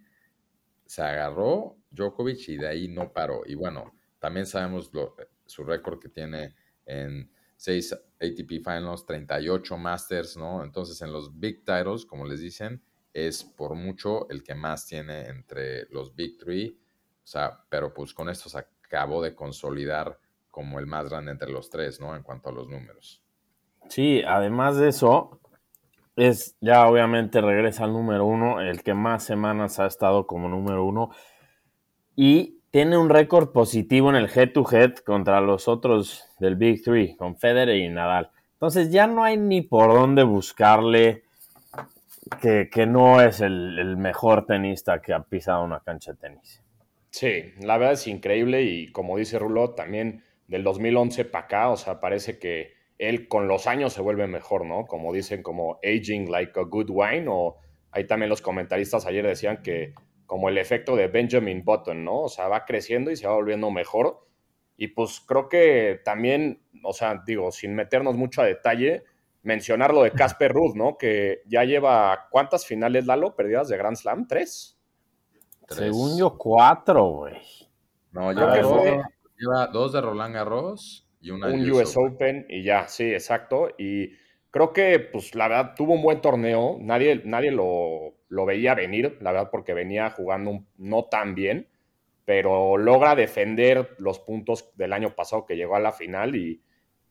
se 0.86 1.02
agarró 1.02 1.78
Djokovic 1.92 2.48
y 2.50 2.58
de 2.58 2.68
ahí 2.68 2.88
no 2.88 3.12
paró. 3.12 3.42
Y 3.46 3.56
bueno, 3.56 3.97
también 4.20 4.46
sabemos 4.46 4.94
lo, 4.94 5.16
su 5.46 5.64
récord 5.64 6.00
que 6.00 6.10
tiene 6.10 6.56
en 6.86 7.32
6 7.58 7.94
ATP 7.94 8.64
Finals, 8.64 9.06
38 9.06 9.78
Masters, 9.78 10.38
¿no? 10.38 10.64
Entonces 10.64 11.02
en 11.02 11.12
los 11.12 11.40
Big 11.40 11.64
Titles, 11.64 12.06
como 12.06 12.26
les 12.26 12.40
dicen, 12.40 12.82
es 13.14 13.44
por 13.44 13.74
mucho 13.74 14.30
el 14.30 14.44
que 14.44 14.56
más 14.56 14.86
tiene 14.86 15.26
entre 15.26 15.86
los 15.90 16.16
Big 16.16 16.38
Three. 16.38 16.80
O 17.24 17.28
sea, 17.28 17.64
pero 17.70 17.94
pues 17.94 18.14
con 18.14 18.30
esto 18.30 18.50
se 18.50 18.60
acabó 18.60 19.22
de 19.22 19.36
consolidar 19.36 20.20
como 20.52 20.80
el 20.80 20.88
más 20.88 21.10
grande 21.10 21.32
entre 21.32 21.52
los 21.52 21.70
tres, 21.70 22.00
¿no? 22.00 22.16
En 22.16 22.24
cuanto 22.24 22.50
a 22.50 22.52
los 22.52 22.68
números. 22.68 23.24
Sí, 23.90 24.22
además 24.26 24.78
de 24.78 24.90
eso, 24.90 25.40
es 26.16 26.58
ya 26.62 26.88
obviamente 26.88 27.42
regresa 27.42 27.84
al 27.84 27.94
número 27.94 28.26
uno, 28.26 28.60
el 28.62 28.84
que 28.84 28.94
más 28.94 29.24
semanas 29.24 29.80
ha 29.80 29.86
estado 29.86 30.26
como 30.26 30.50
número 30.50 30.84
uno. 30.86 31.10
Y 32.16 32.57
tiene 32.72 32.98
un 32.98 33.10
récord 33.10 33.52
positivo 33.52 34.10
en 34.10 34.16
el 34.16 34.30
head-to-head 34.30 34.96
contra 34.98 35.42
los 35.42 35.68
otros 35.68 36.26
del 36.40 36.56
Big 36.56 36.84
Three, 36.84 37.16
con 37.16 37.38
Federer 37.38 37.78
y 37.78 37.90
Nadal. 37.90 38.30
Entonces 38.54 38.92
ya 38.92 39.08
no 39.08 39.24
hay 39.24 39.38
ni 39.38 39.62
por 39.62 39.94
dónde 39.94 40.24
buscarle 40.24 41.24
que, 42.42 42.86
no 42.86 43.22
es 43.22 43.40
el, 43.42 43.80
el, 43.80 43.98
mejor 43.98 44.46
tenista 44.46 45.02
que 45.02 45.14
ha 45.14 45.22
pisado 45.22 45.64
una 45.64 45.80
cancha 45.80 46.12
de 46.12 46.18
tenis. 46.18 46.64
Sí, 47.10 47.54
la 47.62 47.78
verdad 47.78 47.94
es 47.94 48.08
increíble 48.08 48.64
y 48.64 48.92
como 48.92 49.18
dice 49.18 49.40
Rulo, 49.40 49.72
también 49.72 50.24
del 50.48 50.64
2011 50.64 51.26
para 51.26 51.46
acá, 51.46 51.70
o 51.70 51.78
sea, 51.78 52.00
parece 52.00 52.38
que 52.38 52.74
él 52.98 53.28
con 53.28 53.48
los 53.48 53.68
años 53.68 53.94
se 53.94 54.02
vuelve 54.02 54.28
mejor, 54.28 54.66
¿no? 54.66 54.86
Como 54.86 55.14
dicen, 55.14 55.44
como 55.44 55.80
aging 55.84 56.32
like 56.32 56.60
a 56.60 56.64
good 56.64 56.90
wine, 56.90 57.28
o 57.30 57.58
ahí 57.92 58.06
también 58.06 58.30
los 58.30 58.42
comentaristas 58.42 59.06
ayer 59.06 59.26
decían 59.26 59.62
que 59.62 59.94
como 60.28 60.50
el 60.50 60.58
efecto 60.58 60.96
de 60.96 61.08
Benjamin 61.08 61.64
Button, 61.64 62.04
¿no? 62.04 62.24
O 62.24 62.30
sea, 62.30 62.50
va 62.50 62.66
creciendo 62.66 63.10
y 63.10 63.16
se 63.16 63.26
va 63.26 63.34
volviendo 63.34 63.72
mejor. 63.72 64.28
Y 64.76 64.90
pues 64.90 65.22
creo 65.22 65.50
que 65.50 66.02
también, 66.06 66.62
o 66.84 66.94
sea, 66.94 67.24
digo, 67.26 67.52
sin 67.52 67.74
meternos 67.74 68.16
mucho 68.16 68.42
a 68.42 68.46
detalle, 68.46 69.06
mencionar 69.42 69.94
lo 69.94 70.04
de 70.04 70.12
Casper 70.12 70.52
Ruth, 70.52 70.76
¿no? 70.76 70.98
Que 70.98 71.42
ya 71.48 71.64
lleva, 71.64 72.28
¿cuántas 72.30 72.66
finales, 72.66 73.08
Lalo, 73.08 73.36
perdidas 73.36 73.70
de 73.70 73.78
Grand 73.78 73.96
Slam? 73.96 74.28
¿Tres? 74.28 74.78
Según 75.70 76.20
yo, 76.20 76.38
cuatro, 76.38 77.06
güey. 77.06 77.42
No, 78.12 78.32
ya 78.34 78.62
lleva 79.38 79.68
dos 79.68 79.94
de 79.94 80.02
Roland 80.02 80.34
Garros 80.34 81.08
y 81.22 81.32
una 81.32 81.48
un 81.48 81.70
US, 81.72 81.96
Open. 81.98 82.46
y 82.50 82.64
ya, 82.64 82.88
sí, 82.88 83.14
exacto. 83.14 83.70
Y 83.78 84.12
creo 84.52 84.74
que, 84.74 85.00
pues, 85.00 85.36
la 85.36 85.48
verdad, 85.48 85.74
tuvo 85.76 85.94
un 85.94 86.02
buen 86.02 86.20
torneo. 86.20 86.78
Nadie, 86.80 87.22
nadie 87.24 87.52
lo, 87.52 88.17
lo 88.30 88.46
veía 88.46 88.76
venir, 88.76 89.18
la 89.22 89.32
verdad, 89.32 89.50
porque 89.52 89.74
venía 89.74 90.10
jugando 90.10 90.66
no 90.78 91.06
tan 91.06 91.36
bien, 91.36 91.68
pero 92.26 92.78
logra 92.78 93.16
defender 93.16 93.96
los 94.00 94.20
puntos 94.20 94.72
del 94.76 94.94
año 94.94 95.16
pasado 95.16 95.46
que 95.46 95.56
llegó 95.56 95.76
a 95.76 95.80
la 95.80 95.94
final 95.94 96.36
y, 96.36 96.62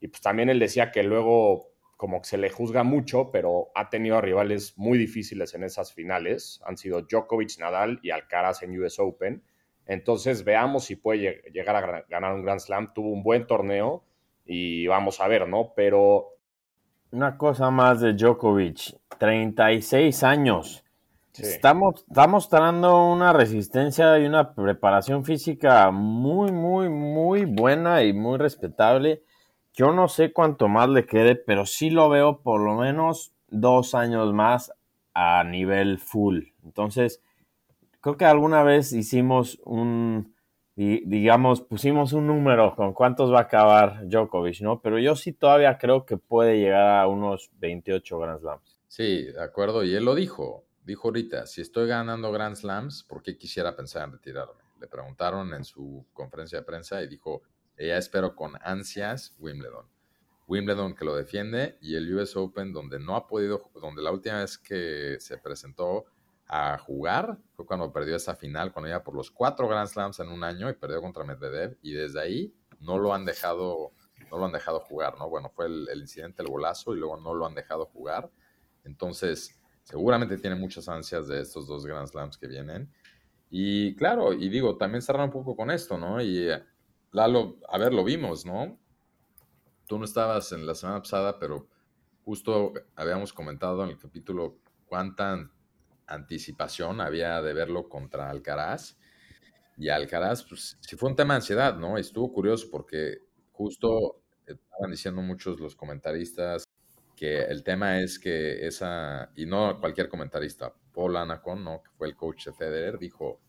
pues 0.00 0.20
también 0.20 0.50
él 0.50 0.58
decía 0.58 0.92
que 0.92 1.02
luego 1.02 1.70
como 1.96 2.20
que 2.20 2.28
se 2.28 2.36
le 2.36 2.50
juzga 2.50 2.82
mucho, 2.82 3.30
pero 3.30 3.70
ha 3.74 3.88
tenido 3.88 4.20
rivales 4.20 4.76
muy 4.76 4.98
difíciles 4.98 5.54
en 5.54 5.64
esas 5.64 5.94
finales. 5.94 6.60
Han 6.66 6.76
sido 6.76 7.00
Djokovic, 7.00 7.58
Nadal 7.58 7.98
y 8.02 8.10
Alcaraz 8.10 8.62
en 8.62 8.78
US 8.78 8.98
Open. 8.98 9.42
Entonces 9.86 10.44
veamos 10.44 10.84
si 10.84 10.96
puede 10.96 11.42
llegar 11.50 11.76
a 11.76 12.04
ganar 12.10 12.34
un 12.34 12.42
Grand 12.42 12.60
Slam. 12.60 12.92
Tuvo 12.92 13.08
un 13.08 13.22
buen 13.22 13.46
torneo 13.46 14.04
y 14.44 14.86
vamos 14.86 15.20
a 15.20 15.28
ver, 15.28 15.48
¿no? 15.48 15.72
Pero... 15.74 16.34
Una 17.10 17.38
cosa 17.38 17.70
más 17.70 18.02
de 18.02 18.12
Djokovic, 18.12 18.98
36 19.18 20.22
años. 20.22 20.85
Estamos, 21.38 22.04
está 22.08 22.26
mostrando 22.26 23.06
una 23.06 23.32
resistencia 23.32 24.18
y 24.18 24.26
una 24.26 24.54
preparación 24.54 25.24
física 25.24 25.90
muy, 25.90 26.52
muy, 26.52 26.88
muy 26.88 27.44
buena 27.44 28.02
y 28.02 28.12
muy 28.12 28.38
respetable. 28.38 29.22
Yo 29.72 29.92
no 29.92 30.08
sé 30.08 30.32
cuánto 30.32 30.68
más 30.68 30.88
le 30.88 31.06
quede, 31.06 31.36
pero 31.36 31.66
sí 31.66 31.90
lo 31.90 32.08
veo 32.08 32.40
por 32.40 32.60
lo 32.60 32.76
menos 32.76 33.32
dos 33.48 33.94
años 33.94 34.32
más 34.32 34.72
a 35.14 35.44
nivel 35.44 35.98
full. 35.98 36.44
Entonces, 36.64 37.22
creo 38.00 38.16
que 38.16 38.24
alguna 38.24 38.62
vez 38.62 38.92
hicimos 38.92 39.60
un, 39.64 40.34
digamos, 40.76 41.62
pusimos 41.62 42.12
un 42.12 42.26
número 42.26 42.76
con 42.76 42.92
cuántos 42.92 43.32
va 43.32 43.38
a 43.38 43.42
acabar 43.42 44.06
Djokovic, 44.08 44.60
¿no? 44.60 44.80
Pero 44.80 44.98
yo 44.98 45.16
sí 45.16 45.32
todavía 45.32 45.78
creo 45.78 46.04
que 46.04 46.18
puede 46.18 46.58
llegar 46.58 47.00
a 47.00 47.08
unos 47.08 47.50
28 47.58 48.18
Grand 48.18 48.40
Slams. 48.40 48.78
Sí, 48.86 49.24
de 49.24 49.42
acuerdo, 49.42 49.84
y 49.84 49.94
él 49.94 50.04
lo 50.04 50.14
dijo, 50.14 50.65
dijo 50.86 51.08
ahorita, 51.08 51.46
si 51.46 51.60
estoy 51.60 51.88
ganando 51.88 52.32
Grand 52.32 52.56
Slams, 52.56 53.04
¿por 53.04 53.22
qué 53.22 53.36
quisiera 53.36 53.76
pensar 53.76 54.04
en 54.04 54.12
retirarme? 54.12 54.62
Le 54.80 54.86
preguntaron 54.86 55.52
en 55.52 55.64
su 55.64 56.06
conferencia 56.12 56.60
de 56.60 56.64
prensa 56.64 57.02
y 57.02 57.08
dijo, 57.08 57.42
ella 57.76 57.98
espero 57.98 58.34
con 58.34 58.54
ansias 58.62 59.34
Wimbledon. 59.38 59.86
Wimbledon 60.46 60.94
que 60.94 61.04
lo 61.04 61.16
defiende 61.16 61.76
y 61.80 61.96
el 61.96 62.14
US 62.14 62.36
Open 62.36 62.72
donde 62.72 62.98
no 62.98 63.16
ha 63.16 63.26
podido, 63.26 63.70
donde 63.74 64.00
la 64.00 64.12
última 64.12 64.38
vez 64.40 64.56
que 64.56 65.16
se 65.18 65.38
presentó 65.38 66.06
a 66.48 66.78
jugar. 66.78 67.38
Fue 67.54 67.66
cuando 67.66 67.92
perdió 67.92 68.16
esa 68.16 68.34
final, 68.34 68.72
cuando 68.72 68.88
iba 68.88 69.02
por 69.02 69.14
los 69.14 69.30
cuatro 69.30 69.68
Grand 69.68 69.88
Slams 69.88 70.20
en 70.20 70.28
un 70.28 70.44
año 70.44 70.70
y 70.70 70.74
perdió 70.74 71.00
contra 71.00 71.24
Medvedev. 71.24 71.76
Y 71.82 71.92
desde 71.92 72.20
ahí 72.20 72.54
no 72.80 72.98
lo 72.98 73.14
han 73.14 73.24
dejado, 73.24 73.92
no 74.30 74.38
lo 74.38 74.44
han 74.44 74.52
dejado 74.52 74.80
jugar, 74.80 75.18
¿no? 75.18 75.28
Bueno, 75.28 75.50
fue 75.50 75.66
el, 75.66 75.88
incidente, 76.00 76.42
el 76.42 76.48
golazo, 76.48 76.94
y 76.94 76.98
luego 76.98 77.16
no 77.16 77.34
lo 77.34 77.46
han 77.46 77.54
dejado 77.54 77.86
jugar. 77.86 78.30
Entonces, 78.84 79.58
seguramente 79.86 80.36
tiene 80.38 80.56
muchas 80.56 80.88
ansias 80.88 81.28
de 81.28 81.40
estos 81.40 81.68
dos 81.68 81.86
Grand 81.86 82.08
Slams 82.08 82.36
que 82.36 82.48
vienen. 82.48 82.92
Y 83.48 83.94
claro, 83.94 84.32
y 84.32 84.48
digo, 84.48 84.76
también 84.76 85.00
cerrar 85.00 85.24
un 85.24 85.30
poco 85.30 85.54
con 85.54 85.70
esto, 85.70 85.96
¿no? 85.96 86.20
Y 86.20 86.50
eh, 86.50 86.64
Lalo, 87.12 87.60
a 87.68 87.78
ver, 87.78 87.94
lo 87.94 88.02
vimos, 88.02 88.44
¿no? 88.44 88.80
Tú 89.86 89.96
no 89.98 90.04
estabas 90.04 90.50
en 90.50 90.66
la 90.66 90.74
semana 90.74 91.00
pasada, 91.00 91.38
pero 91.38 91.68
justo 92.24 92.72
habíamos 92.96 93.32
comentado 93.32 93.84
en 93.84 93.90
el 93.90 93.98
capítulo 93.98 94.58
cuánta 94.86 95.48
anticipación 96.08 97.00
había 97.00 97.40
de 97.40 97.54
verlo 97.54 97.88
contra 97.88 98.28
Alcaraz. 98.28 98.98
Y 99.76 99.88
Alcaraz, 99.88 100.42
pues 100.42 100.78
si 100.80 100.96
fue 100.96 101.10
un 101.10 101.14
tema 101.16 101.34
de 101.34 101.36
ansiedad, 101.36 101.76
¿no? 101.76 101.96
Estuvo 101.96 102.32
curioso 102.32 102.66
porque 102.72 103.18
justo 103.52 104.20
estaban 104.44 104.90
diciendo 104.90 105.22
muchos 105.22 105.60
los 105.60 105.76
comentaristas 105.76 106.65
que 107.16 107.42
el 107.42 107.64
tema 107.64 108.00
es 108.00 108.18
que 108.18 108.66
esa, 108.66 109.30
y 109.34 109.46
no 109.46 109.80
cualquier 109.80 110.08
comentarista, 110.08 110.72
Paul 110.92 111.16
Anacon. 111.16 111.64
Que 111.82 111.90
fue 111.96 112.06
el 112.08 112.14
coach 112.14 112.46
de 112.46 112.52
Federer, 112.52 112.98
dijo, 112.98 113.40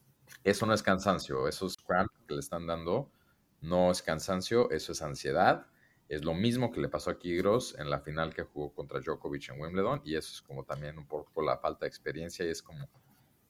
eso 0.43 0.65
no 0.65 0.73
es 0.73 0.81
cansancio, 0.81 1.47
esos 1.47 1.77
cramps 1.77 2.15
que 2.27 2.33
le 2.33 2.39
están 2.39 2.65
dando 2.65 3.11
no 3.61 3.91
es 3.91 4.01
cansancio, 4.01 4.71
eso 4.71 4.93
es 4.93 5.01
ansiedad 5.01 5.67
es 6.09 6.23
lo 6.23 6.33
mismo 6.33 6.71
que 6.71 6.79
le 6.79 6.87
pasó 6.87 7.11
a 7.11 7.19
Kyrgios 7.19 7.75
en 7.77 7.89
la 7.89 7.99
final 7.99 8.33
que 8.33 8.43
jugó 8.43 8.73
contra 8.73 8.99
Djokovic 8.99 9.49
en 9.49 9.59
Wimbledon 9.59 10.01
y 10.05 10.15
eso 10.15 10.31
es 10.33 10.41
como 10.41 10.63
también 10.63 10.97
un 10.97 11.05
poco 11.05 11.41
la 11.41 11.57
falta 11.57 11.85
de 11.85 11.89
experiencia 11.89 12.45
y 12.45 12.49
es 12.49 12.61
como 12.61 12.89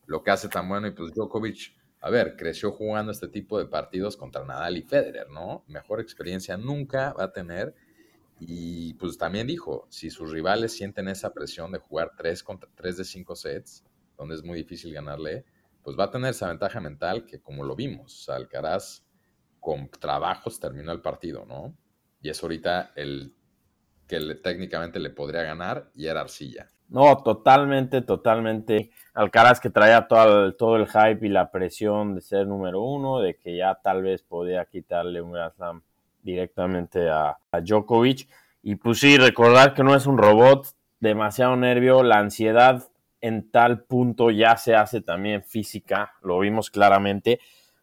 lo 0.08 0.24
que 0.24 0.32
hace 0.32 0.50
tan 0.50 0.68
bueno 0.68 0.88
y 0.88 0.92
pues 0.92 1.14
Djokovic, 1.14 1.76
a 2.02 2.10
ver, 2.10 2.36
creció 2.36 2.72
jugando 2.72 3.12
este 3.12 3.28
tipo 3.28 3.60
de 3.60 3.66
partidos 3.66 4.18
contra 4.18 4.44
Nadal 4.44 4.78
y 4.78 4.82
Federer, 4.82 5.30
¿no? 5.30 5.66
Mejor 5.68 6.00
experiencia 6.00 6.58
nunca 6.58 7.14
va 7.14 7.26
a 7.26 7.34
tener 7.34 7.76
y 8.40 8.94
pues 8.96 9.18
también 9.18 9.48
dijo, 9.48 9.88
si 9.90 10.10
sus 10.10 10.32
rivales 10.32 10.74
sienten 10.74 11.08
esa 11.08 11.34
presión 11.34 11.72
de 11.72 11.80
jugar 11.80 12.12
3 12.18 12.44
contra 12.44 12.70
3 12.76 12.98
de 12.98 13.04
5 13.04 13.36
sets, 13.36 13.84
donde 14.18 14.36
es 14.36 14.44
muy 14.44 14.58
difícil 14.58 14.94
ganarle, 14.94 15.46
pues 15.84 15.98
va 15.98 16.06
a 16.06 16.12
tener 16.12 16.32
esa 16.32 16.48
ventaja 16.48 16.80
mental 16.80 17.26
que 17.26 17.40
como 17.42 17.64
lo 17.64 17.76
vimos, 17.76 18.30
Alcaraz 18.30 19.04
con 19.60 19.90
trabajos 19.90 20.60
terminó 20.60 20.92
el 20.92 21.02
partido, 21.02 21.46
¿no? 21.46 21.76
y 22.22 22.30
es 22.30 22.42
ahorita 22.42 22.92
el 22.96 23.34
que 24.08 24.36
técnicamente 24.36 25.00
le 25.00 25.10
podría 25.10 25.44
ganar 25.44 25.92
y 25.96 26.08
era 26.08 26.22
Arcilla. 26.22 26.72
No, 26.90 27.22
totalmente, 27.22 28.02
totalmente. 28.02 28.92
Alcaraz 29.14 29.60
que 29.60 29.70
traía 29.70 30.08
todo 30.08 30.46
el, 30.46 30.56
todo 30.56 30.78
el 30.78 30.88
hype 30.88 31.26
y 31.26 31.30
la 31.30 31.52
presión 31.52 32.16
de 32.16 32.22
ser 32.22 32.48
número 32.48 32.82
uno, 32.82 33.20
de 33.20 33.38
que 33.38 33.58
ya 33.58 33.76
tal 33.84 34.04
vez 34.04 34.24
podía 34.24 34.64
quitarle 34.66 35.22
un 35.22 35.34
Grand 35.34 35.54
Slam 35.54 35.84
directamente 36.28 37.10
a, 37.10 37.38
Djokovic. 37.52 38.28
Y 38.62 38.76
pues 38.76 39.00
sí, 39.00 39.18
recordar 39.18 39.74
que 39.74 39.84
no 39.84 39.96
es 39.96 40.06
un 40.06 40.18
robot, 40.18 40.68
demasiado 41.00 41.56
nervio, 41.56 42.04
la 42.04 42.20
ansiedad 42.20 42.90
en 43.22 43.50
tal 43.50 43.84
punto 43.84 44.30
ya 44.30 44.58
se 44.58 44.76
hace 44.76 45.02
también 45.02 45.44
física, 45.44 46.14
lo 46.22 46.40
vimos 46.40 46.70
claramente. 46.70 47.40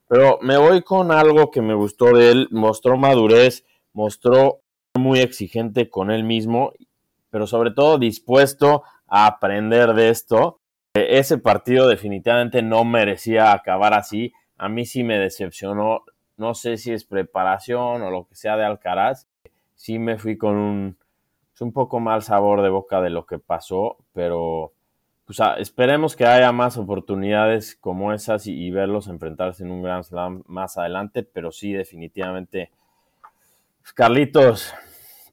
Pero 0.06 0.38
me 0.42 0.58
voy 0.58 0.82
con 0.82 1.10
algo 1.10 1.50
que 1.50 1.62
me 1.62 1.74
gustó 1.74 2.12
de 2.12 2.30
él, 2.30 2.48
mostró 2.50 2.96
madurez, 2.96 3.64
mostró 3.92 4.60
muy 4.94 5.20
exigente 5.20 5.88
con 5.88 6.10
él 6.10 6.22
mismo, 6.22 6.72
pero 7.30 7.46
sobre 7.46 7.70
todo 7.70 7.98
dispuesto 7.98 8.84
a 9.08 9.26
aprender 9.26 9.94
de 9.94 10.10
esto. 10.10 10.60
E, 10.94 11.18
ese 11.18 11.38
partido 11.38 11.88
definitivamente 11.88 12.62
no 12.62 12.84
merecía 12.84 13.52
acabar 13.52 13.94
así. 13.94 14.32
A 14.58 14.68
mí 14.68 14.84
sí 14.84 15.02
me 15.02 15.18
decepcionó. 15.18 16.04
No 16.36 16.54
sé 16.54 16.76
si 16.76 16.92
es 16.92 17.04
preparación 17.04 18.02
o 18.02 18.10
lo 18.10 18.26
que 18.26 18.34
sea 18.34 18.56
de 18.56 18.64
Alcaraz. 18.64 19.28
Sí 19.74 19.98
me 19.98 20.18
fui 20.18 20.36
con 20.36 20.56
un, 20.56 20.96
pues, 21.50 21.60
un 21.60 21.72
poco 21.72 22.00
mal 22.00 22.22
sabor 22.22 22.62
de 22.62 22.68
boca 22.68 23.00
de 23.00 23.10
lo 23.10 23.26
que 23.26 23.38
pasó, 23.38 23.98
pero 24.12 24.72
pues, 25.26 25.38
esperemos 25.58 26.16
que 26.16 26.26
haya 26.26 26.52
más 26.52 26.76
oportunidades 26.76 27.76
como 27.76 28.12
esas 28.12 28.46
y, 28.46 28.54
y 28.54 28.70
verlos 28.70 29.08
enfrentarse 29.08 29.64
en 29.64 29.70
un 29.70 29.82
Grand 29.82 30.04
Slam 30.04 30.42
más 30.46 30.78
adelante, 30.78 31.22
pero 31.22 31.50
sí 31.52 31.72
definitivamente 31.72 32.70
Carlitos, 33.92 34.74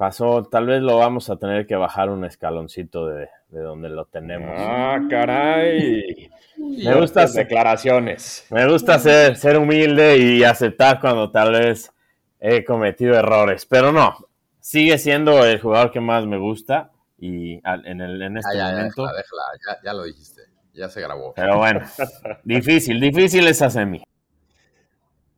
pasó. 0.02 0.42
Tal 0.46 0.66
vez 0.66 0.82
lo 0.82 0.98
vamos 0.98 1.30
a 1.30 1.36
tener 1.36 1.68
que 1.68 1.76
bajar 1.76 2.10
un 2.10 2.26
escaloncito 2.26 3.06
de, 3.06 3.30
donde 3.50 3.88
lo 3.88 4.06
tenemos. 4.06 4.50
Ah, 4.58 4.98
caray. 5.08 6.28
Me 6.58 6.96
gusta 6.96 7.28
declaraciones. 7.28 8.48
Me 8.50 8.68
gusta 8.68 8.98
ser, 8.98 9.36
ser 9.36 9.60
humilde 9.60 10.18
y 10.18 10.44
aceptar 10.44 11.00
cuando 11.00 11.30
tal 11.30 11.52
vez 11.52 11.94
he 12.40 12.66
cometido 12.66 13.14
errores. 13.14 13.68
Pero 13.68 13.92
no, 13.92 14.16
sigue 14.60 14.98
siendo 14.98 15.46
el 15.46 15.62
jugador 15.62 15.92
que 15.92 16.00
más 16.00 16.26
me 16.26 16.40
gusta 16.40 16.90
y 17.20 17.62
en, 17.64 18.02
el, 18.02 18.24
en 18.24 18.38
este 18.38 18.60
ah, 18.60 18.72
momento. 18.72 19.06
ya, 19.84 19.94
lo 19.94 20.04
dijiste, 20.06 20.42
ya 20.74 20.90
se 20.90 21.00
grabó. 21.00 21.36
Pero 21.36 21.60
bueno, 21.60 21.82
difícil, 22.44 23.00
difícil 23.00 23.46
esa 23.46 23.70
semi. 23.70 24.02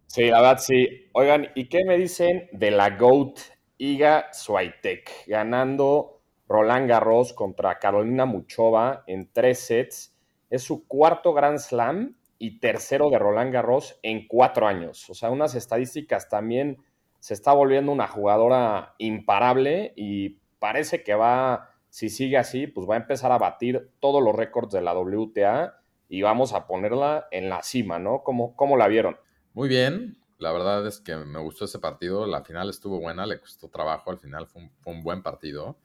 Sí, 0.07 0.29
la 0.29 0.39
verdad 0.39 0.59
sí. 0.59 1.09
Oigan, 1.11 1.49
¿y 1.53 1.67
qué 1.67 1.83
me 1.83 1.97
dicen 1.97 2.47
de 2.53 2.71
la 2.71 2.91
GOAT 2.91 3.39
Iga 3.83 4.29
Swiatek? 4.31 5.27
Ganando 5.27 6.21
Roland 6.47 6.87
Garros 6.87 7.33
contra 7.33 7.79
Carolina 7.79 8.25
Muchova 8.25 9.03
en 9.07 9.29
tres 9.33 9.59
sets. 9.59 10.15
Es 10.49 10.63
su 10.63 10.87
cuarto 10.87 11.33
Grand 11.33 11.59
Slam 11.59 12.15
y 12.37 12.61
tercero 12.61 13.09
de 13.09 13.19
Roland 13.19 13.51
Garros 13.51 13.99
en 14.01 14.25
cuatro 14.29 14.67
años. 14.67 15.09
O 15.09 15.13
sea, 15.13 15.31
unas 15.31 15.53
estadísticas 15.55 16.29
también 16.29 16.77
se 17.19 17.33
está 17.33 17.51
volviendo 17.51 17.91
una 17.91 18.07
jugadora 18.07 18.95
imparable 18.99 19.91
y 19.97 20.39
parece 20.59 21.03
que 21.03 21.15
va, 21.15 21.71
si 21.89 22.07
sigue 22.07 22.37
así, 22.37 22.67
pues 22.67 22.89
va 22.89 22.93
a 22.93 22.99
empezar 22.99 23.33
a 23.33 23.37
batir 23.37 23.91
todos 23.99 24.23
los 24.23 24.33
récords 24.33 24.71
de 24.71 24.81
la 24.81 24.97
WTA 24.97 25.77
y 26.07 26.21
vamos 26.21 26.53
a 26.53 26.67
ponerla 26.67 27.27
en 27.31 27.49
la 27.49 27.61
cima, 27.63 27.99
¿no? 27.99 28.23
¿Cómo, 28.23 28.55
cómo 28.55 28.77
la 28.77 28.87
vieron? 28.87 29.17
Muy 29.53 29.67
bien, 29.67 30.22
la 30.37 30.51
verdad 30.51 30.85
es 30.87 30.99
que 30.99 31.15
me 31.15 31.39
gustó 31.39 31.65
ese 31.65 31.79
partido. 31.79 32.25
La 32.27 32.43
final 32.43 32.69
estuvo 32.69 32.99
buena, 32.99 33.25
le 33.25 33.39
costó 33.39 33.69
trabajo. 33.69 34.11
Al 34.11 34.19
final 34.19 34.47
fue 34.47 34.69
un, 34.85 35.03
buen 35.03 35.23
partido. 35.23 35.77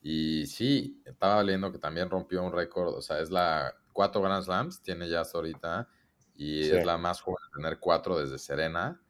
Y 0.00 0.46
sí, 0.46 1.02
estaba 1.04 1.42
leyendo 1.42 1.72
que 1.72 1.78
también 1.78 2.10
rompió 2.10 2.42
un 2.42 2.52
récord. 2.52 2.94
O 2.94 3.02
sea, 3.02 3.20
es 3.20 3.30
la 3.30 3.74
cuatro 3.92 4.22
Grand 4.22 4.44
Slams, 4.44 4.82
tiene 4.82 5.08
ya 5.08 5.20
hasta 5.20 5.38
ahorita. 5.38 5.88
Y 6.36 6.70
es 6.70 6.86
la 6.86 6.96
más 6.98 7.20
joven 7.20 7.42
de 7.52 7.62
tener 7.62 7.78
cuatro 7.80 8.18
desde 8.18 8.38
Serena. 8.38 9.00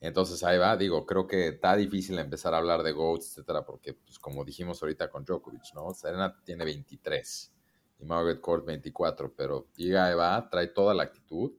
Entonces 0.00 0.42
ahí 0.44 0.58
va, 0.58 0.76
digo, 0.76 1.04
creo 1.04 1.26
que 1.26 1.48
está 1.48 1.76
difícil 1.76 2.18
empezar 2.18 2.54
a 2.54 2.58
hablar 2.58 2.82
de 2.82 2.92
GOATs, 2.92 3.30
etcétera, 3.30 3.64
porque, 3.64 3.94
pues, 3.94 4.18
como 4.18 4.44
dijimos 4.44 4.80
ahorita 4.80 5.10
con 5.10 5.24
Djokovic, 5.24 5.74
¿no? 5.74 5.92
Serena 5.92 6.40
tiene 6.44 6.64
23 6.64 7.52
y 7.98 8.04
Margaret 8.04 8.40
Court 8.40 8.64
24, 8.64 9.34
pero 9.34 9.66
llega 9.74 10.14
va, 10.14 10.48
trae 10.48 10.68
toda 10.68 10.94
la 10.94 11.02
actitud 11.02 11.52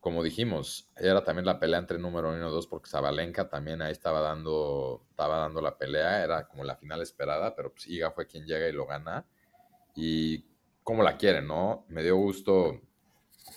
como 0.00 0.22
dijimos, 0.22 0.88
era 0.96 1.24
también 1.24 1.46
la 1.46 1.58
pelea 1.58 1.78
entre 1.78 1.98
número 1.98 2.28
uno 2.30 2.48
y 2.48 2.50
dos, 2.50 2.66
porque 2.66 2.88
Zabalenka 2.88 3.48
también 3.48 3.82
ahí 3.82 3.92
estaba 3.92 4.20
dando, 4.20 5.04
estaba 5.10 5.38
dando 5.38 5.60
la 5.60 5.76
pelea, 5.76 6.22
era 6.22 6.46
como 6.46 6.64
la 6.64 6.76
final 6.76 7.02
esperada, 7.02 7.54
pero 7.56 7.72
pues 7.72 7.86
Iga 7.88 8.12
fue 8.12 8.26
quien 8.26 8.46
llega 8.46 8.68
y 8.68 8.72
lo 8.72 8.86
gana. 8.86 9.26
Y 9.94 10.44
como 10.84 11.02
la 11.02 11.16
quieren, 11.16 11.48
¿no? 11.48 11.84
Me 11.88 12.02
dio 12.02 12.16
gusto, 12.16 12.80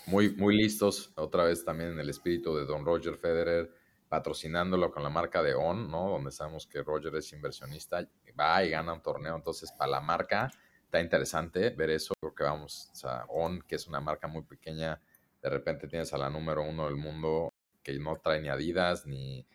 muy, 0.07 0.35
muy 0.35 0.57
listos, 0.57 1.11
otra 1.15 1.43
vez 1.43 1.63
también 1.63 1.91
en 1.91 1.99
el 1.99 2.09
espíritu 2.09 2.55
de 2.55 2.65
Don 2.65 2.85
Roger 2.85 3.17
Federer, 3.17 3.71
patrocinándolo 4.09 4.91
con 4.91 5.03
la 5.03 5.09
marca 5.09 5.41
de 5.43 5.53
On, 5.53 5.89
¿no? 5.89 6.09
Donde 6.09 6.31
sabemos 6.31 6.67
que 6.67 6.83
Roger 6.83 7.15
es 7.15 7.31
inversionista, 7.33 8.05
va 8.37 8.63
y 8.63 8.69
gana 8.69 8.93
un 8.93 9.01
torneo, 9.01 9.35
entonces 9.35 9.71
para 9.71 9.91
la 9.91 10.01
marca 10.01 10.51
está 10.83 10.99
interesante 10.99 11.69
ver 11.69 11.91
eso, 11.91 12.13
creo 12.19 12.35
que 12.35 12.43
vamos, 12.43 12.89
o 12.91 12.95
sea, 12.95 13.25
On, 13.29 13.61
que 13.61 13.75
es 13.75 13.87
una 13.87 14.01
marca 14.01 14.27
muy 14.27 14.41
pequeña, 14.41 14.99
de 15.41 15.49
repente 15.49 15.87
tienes 15.87 16.13
a 16.13 16.17
la 16.17 16.29
número 16.29 16.63
uno 16.63 16.85
del 16.85 16.95
mundo 16.95 17.53
que 17.83 17.97
no 17.97 18.17
trae 18.17 18.41
ni 18.41 18.49
Adidas, 18.49 19.05
ni, 19.05 19.45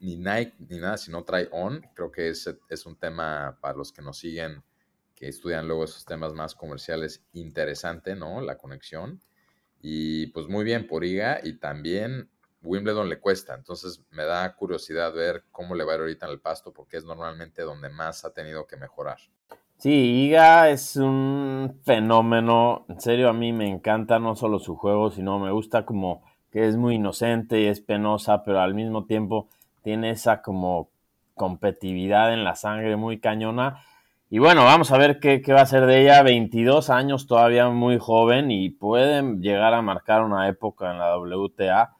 ni 0.00 0.16
Nike, 0.16 0.54
ni 0.58 0.78
nada, 0.78 0.96
sino 0.96 1.24
trae 1.24 1.48
On. 1.50 1.82
Creo 1.94 2.10
que 2.10 2.28
es, 2.28 2.48
es 2.68 2.86
un 2.86 2.96
tema 2.96 3.58
para 3.60 3.76
los 3.76 3.92
que 3.92 4.02
nos 4.02 4.18
siguen, 4.18 4.62
que 5.14 5.28
estudian 5.28 5.66
luego 5.66 5.84
esos 5.84 6.04
temas 6.04 6.34
más 6.34 6.54
comerciales, 6.54 7.24
interesante, 7.32 8.14
¿no? 8.14 8.40
La 8.40 8.56
conexión. 8.56 9.20
Y 9.80 10.28
pues 10.28 10.46
muy 10.48 10.64
bien 10.64 10.86
por 10.86 11.04
IGA 11.04 11.40
y 11.42 11.54
también 11.54 12.30
Wimbledon 12.62 13.08
le 13.08 13.20
cuesta, 13.20 13.54
entonces 13.54 14.02
me 14.10 14.24
da 14.24 14.54
curiosidad 14.56 15.12
ver 15.12 15.44
cómo 15.52 15.74
le 15.74 15.84
va 15.84 15.92
a 15.92 15.94
ir 15.96 16.00
ahorita 16.00 16.26
en 16.26 16.32
el 16.32 16.40
pasto 16.40 16.72
porque 16.72 16.96
es 16.96 17.04
normalmente 17.04 17.62
donde 17.62 17.88
más 17.88 18.24
ha 18.24 18.32
tenido 18.32 18.66
que 18.66 18.76
mejorar. 18.76 19.18
Sí, 19.78 19.90
Iga 20.26 20.70
es 20.70 20.96
un 20.96 21.78
fenómeno. 21.84 22.84
En 22.88 23.00
serio, 23.00 23.28
a 23.28 23.32
mí 23.32 23.52
me 23.52 23.68
encanta 23.68 24.18
no 24.18 24.34
solo 24.34 24.58
su 24.58 24.74
juego, 24.74 25.12
sino 25.12 25.38
me 25.38 25.52
gusta 25.52 25.84
como 25.86 26.22
que 26.50 26.66
es 26.66 26.76
muy 26.76 26.96
inocente 26.96 27.60
y 27.60 27.66
es 27.66 27.80
penosa, 27.80 28.42
pero 28.42 28.60
al 28.60 28.74
mismo 28.74 29.04
tiempo 29.04 29.48
tiene 29.82 30.10
esa 30.10 30.42
como 30.42 30.88
competitividad 31.34 32.34
en 32.34 32.42
la 32.42 32.56
sangre 32.56 32.96
muy 32.96 33.20
cañona. 33.20 33.84
Y 34.30 34.40
bueno, 34.40 34.64
vamos 34.64 34.90
a 34.90 34.98
ver 34.98 35.20
qué, 35.20 35.42
qué 35.42 35.52
va 35.52 35.60
a 35.60 35.66
ser 35.66 35.86
de 35.86 36.02
ella. 36.02 36.24
22 36.24 36.90
años, 36.90 37.28
todavía 37.28 37.68
muy 37.68 37.98
joven 37.98 38.50
y 38.50 38.70
pueden 38.70 39.42
llegar 39.42 39.74
a 39.74 39.82
marcar 39.82 40.24
una 40.24 40.48
época 40.48 40.90
en 40.90 40.98
la 40.98 41.16
WTA. 41.16 41.94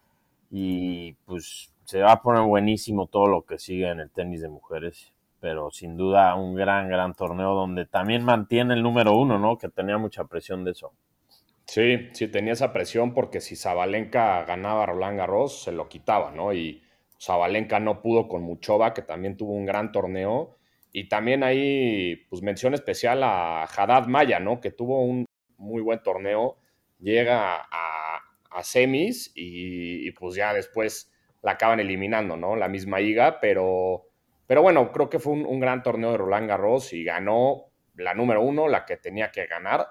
Y 0.50 1.12
pues 1.26 1.72
se 1.84 2.02
va 2.02 2.12
a 2.12 2.22
poner 2.22 2.42
buenísimo 2.42 3.06
todo 3.06 3.28
lo 3.28 3.42
que 3.42 3.58
sigue 3.58 3.88
en 3.88 4.00
el 4.00 4.10
tenis 4.10 4.42
de 4.42 4.48
mujeres 4.48 5.12
pero 5.40 5.70
sin 5.70 5.96
duda 5.96 6.35
un 6.35 6.55
gran, 6.55 6.88
gran 6.88 7.14
torneo 7.14 7.55
donde 7.55 7.87
también 7.87 8.24
mantiene 8.24 8.74
el 8.74 8.83
número 8.83 9.16
uno, 9.16 9.38
¿no? 9.38 9.59
Que 9.59 9.68
tenía 9.68 9.98
mucha 9.98 10.24
presión 10.24 10.64
de 10.64 10.72
eso. 10.72 10.92
Sí, 11.66 12.09
sí, 12.12 12.29
tenía 12.29 12.55
esa 12.55 12.72
presión 12.72 13.12
porque 13.12 13.40
si 13.40 13.55
Zabalenka 13.55 14.42
ganaba 14.44 14.85
a 14.85 14.87
Roland 14.87 15.18
Garros, 15.18 15.62
se 15.62 15.72
lo 15.72 15.88
quitaba, 15.88 16.31
¿no? 16.31 16.53
Y 16.55 16.83
Zabalenka 17.20 17.79
no 17.79 18.01
pudo 18.01 18.27
con 18.27 18.42
Muchova, 18.42 18.94
que 18.94 19.03
también 19.03 19.37
tuvo 19.37 19.53
un 19.53 19.66
gran 19.66 19.92
torneo. 19.92 20.57
Y 20.92 21.09
también 21.09 21.42
ahí, 21.44 22.24
pues 22.31 22.42
mención 22.42 22.72
especial 22.74 23.22
a 23.22 23.64
Haddad 23.64 24.07
Maya, 24.07 24.40
¿no? 24.40 24.61
Que 24.61 24.70
tuvo 24.70 25.03
un 25.05 25.27
muy 25.59 25.83
buen 25.83 26.03
torneo. 26.03 26.57
Llega 27.01 27.57
a, 27.70 28.22
a 28.51 28.62
semis 28.62 29.31
y, 29.35 30.09
y, 30.09 30.11
pues 30.12 30.35
ya 30.37 30.55
después 30.55 31.12
la 31.42 31.53
acaban 31.53 31.81
eliminando, 31.81 32.37
¿no? 32.37 32.57
La 32.57 32.68
misma 32.68 33.01
Iga, 33.01 33.40
pero 33.40 34.07
pero 34.48 34.62
bueno, 34.62 34.90
creo 34.92 35.11
que 35.11 35.18
fue 35.18 35.34
un, 35.34 35.61
gran 35.61 35.82
torneo 35.82 36.11
de 36.11 36.16
Roland 36.16 36.48
Garros 36.48 36.94
y 36.94 37.04
ganó 37.04 37.66
la 37.96 38.14
número 38.14 38.40
uno, 38.40 38.66
la 38.66 38.87
que 38.87 38.96
tenía 38.96 39.30
que 39.30 39.46
ganar. 39.46 39.87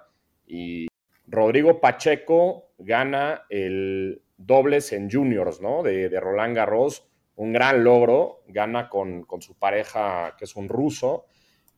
Y 0.48 0.88
Rodrigo 1.28 1.80
Pacheco 1.80 2.72
gana 2.80 3.43
el 3.50 4.24
dobles 4.36 4.93
en 4.93 5.12
juniors, 5.12 5.62
¿no? 5.62 5.84
De, 5.84 6.10
Roland 6.20 6.56
Garros, 6.56 7.08
un 7.36 7.54
gran 7.54 7.84
logro, 7.84 8.41
gana 8.48 8.89
con, 8.89 9.28
su 9.41 9.60
pareja, 9.60 10.36
que 10.39 10.46
es 10.46 10.56
un 10.56 10.70
ruso. 10.70 11.26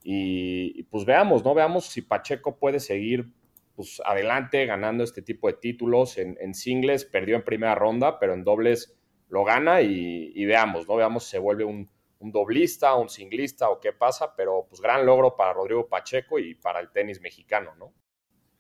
Y, 0.02 0.84
pues 0.84 1.04
veamos, 1.04 1.44
¿no? 1.44 1.54
Veamos 1.54 1.86
si 1.88 2.02
Pacheco 2.02 2.56
puede 2.56 2.80
seguir 2.80 3.30
pues, 3.76 4.02
adelante 4.06 4.66
ganando 4.66 5.04
este 5.04 5.22
tipo 5.22 5.48
de 5.48 5.56
títulos. 5.56 6.18
En, 6.18 6.54
singles 6.54 7.04
perdió 7.04 7.36
en 7.36 7.44
primera 7.44 7.76
ronda, 7.76 8.20
pero 8.20 8.34
en 8.34 8.46
dobles 8.46 8.98
lo 9.28 9.44
gana 9.44 9.82
y 9.82 10.46
veamos, 10.46 10.88
¿no? 10.88 10.96
Veamos 10.96 11.26
si 11.26 11.32
se 11.32 11.40
vuelve 11.40 11.66
un, 11.66 11.90
un 12.20 12.32
doblista, 12.32 12.96
un 12.96 13.10
singlista 13.10 13.70
o 13.70 13.80
qué 13.80 13.94
pasa, 13.94 14.34
pero 14.36 14.66
pues 14.68 14.82
gran 14.82 15.06
logro 15.06 15.36
para 15.36 15.54
Rodrigo 15.54 15.88
Pacheco 15.88 16.38
y 16.38 16.56
para 16.56 16.80
el 16.80 16.90
tenis 16.92 17.22
mexicano, 17.22 17.72
¿no? 17.78 17.94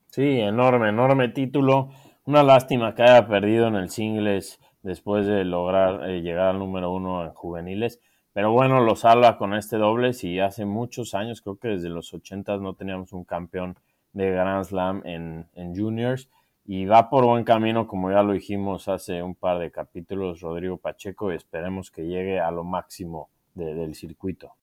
Sí, 0.07 0.39
enorme, 0.39 0.89
enorme 0.89 1.29
título. 1.29 1.89
Una 2.25 2.43
lástima 2.43 2.95
que 2.95 3.03
haya 3.03 3.27
perdido 3.27 3.67
en 3.67 3.75
el 3.75 3.89
singles 3.89 4.59
después 4.81 5.25
de 5.27 5.43
lograr 5.45 6.09
eh, 6.09 6.21
llegar 6.21 6.47
al 6.47 6.59
número 6.59 6.91
uno 6.91 7.23
en 7.25 7.33
juveniles. 7.33 7.99
Pero 8.33 8.51
bueno, 8.51 8.79
lo 8.81 8.95
salva 8.95 9.37
con 9.37 9.53
este 9.53 9.77
dobles 9.77 10.23
y 10.23 10.39
hace 10.39 10.65
muchos 10.65 11.13
años, 11.13 11.41
creo 11.41 11.57
que 11.57 11.67
desde 11.69 11.89
los 11.89 12.13
80 12.13 12.57
no 12.57 12.75
teníamos 12.75 13.11
un 13.11 13.25
campeón 13.25 13.77
de 14.13 14.31
Grand 14.31 14.63
Slam 14.63 15.01
en, 15.05 15.47
en 15.53 15.75
juniors 15.75 16.29
y 16.63 16.85
va 16.85 17.09
por 17.09 17.25
buen 17.25 17.43
camino, 17.43 17.87
como 17.87 18.11
ya 18.11 18.21
lo 18.21 18.33
dijimos 18.33 18.87
hace 18.87 19.23
un 19.23 19.35
par 19.35 19.59
de 19.59 19.71
capítulos, 19.71 20.41
Rodrigo 20.41 20.77
Pacheco, 20.77 21.31
y 21.31 21.35
esperemos 21.35 21.89
que 21.89 22.03
llegue 22.03 22.39
a 22.39 22.51
lo 22.51 22.63
máximo 22.63 23.29
del 23.65 23.95
circuito. 23.95 24.53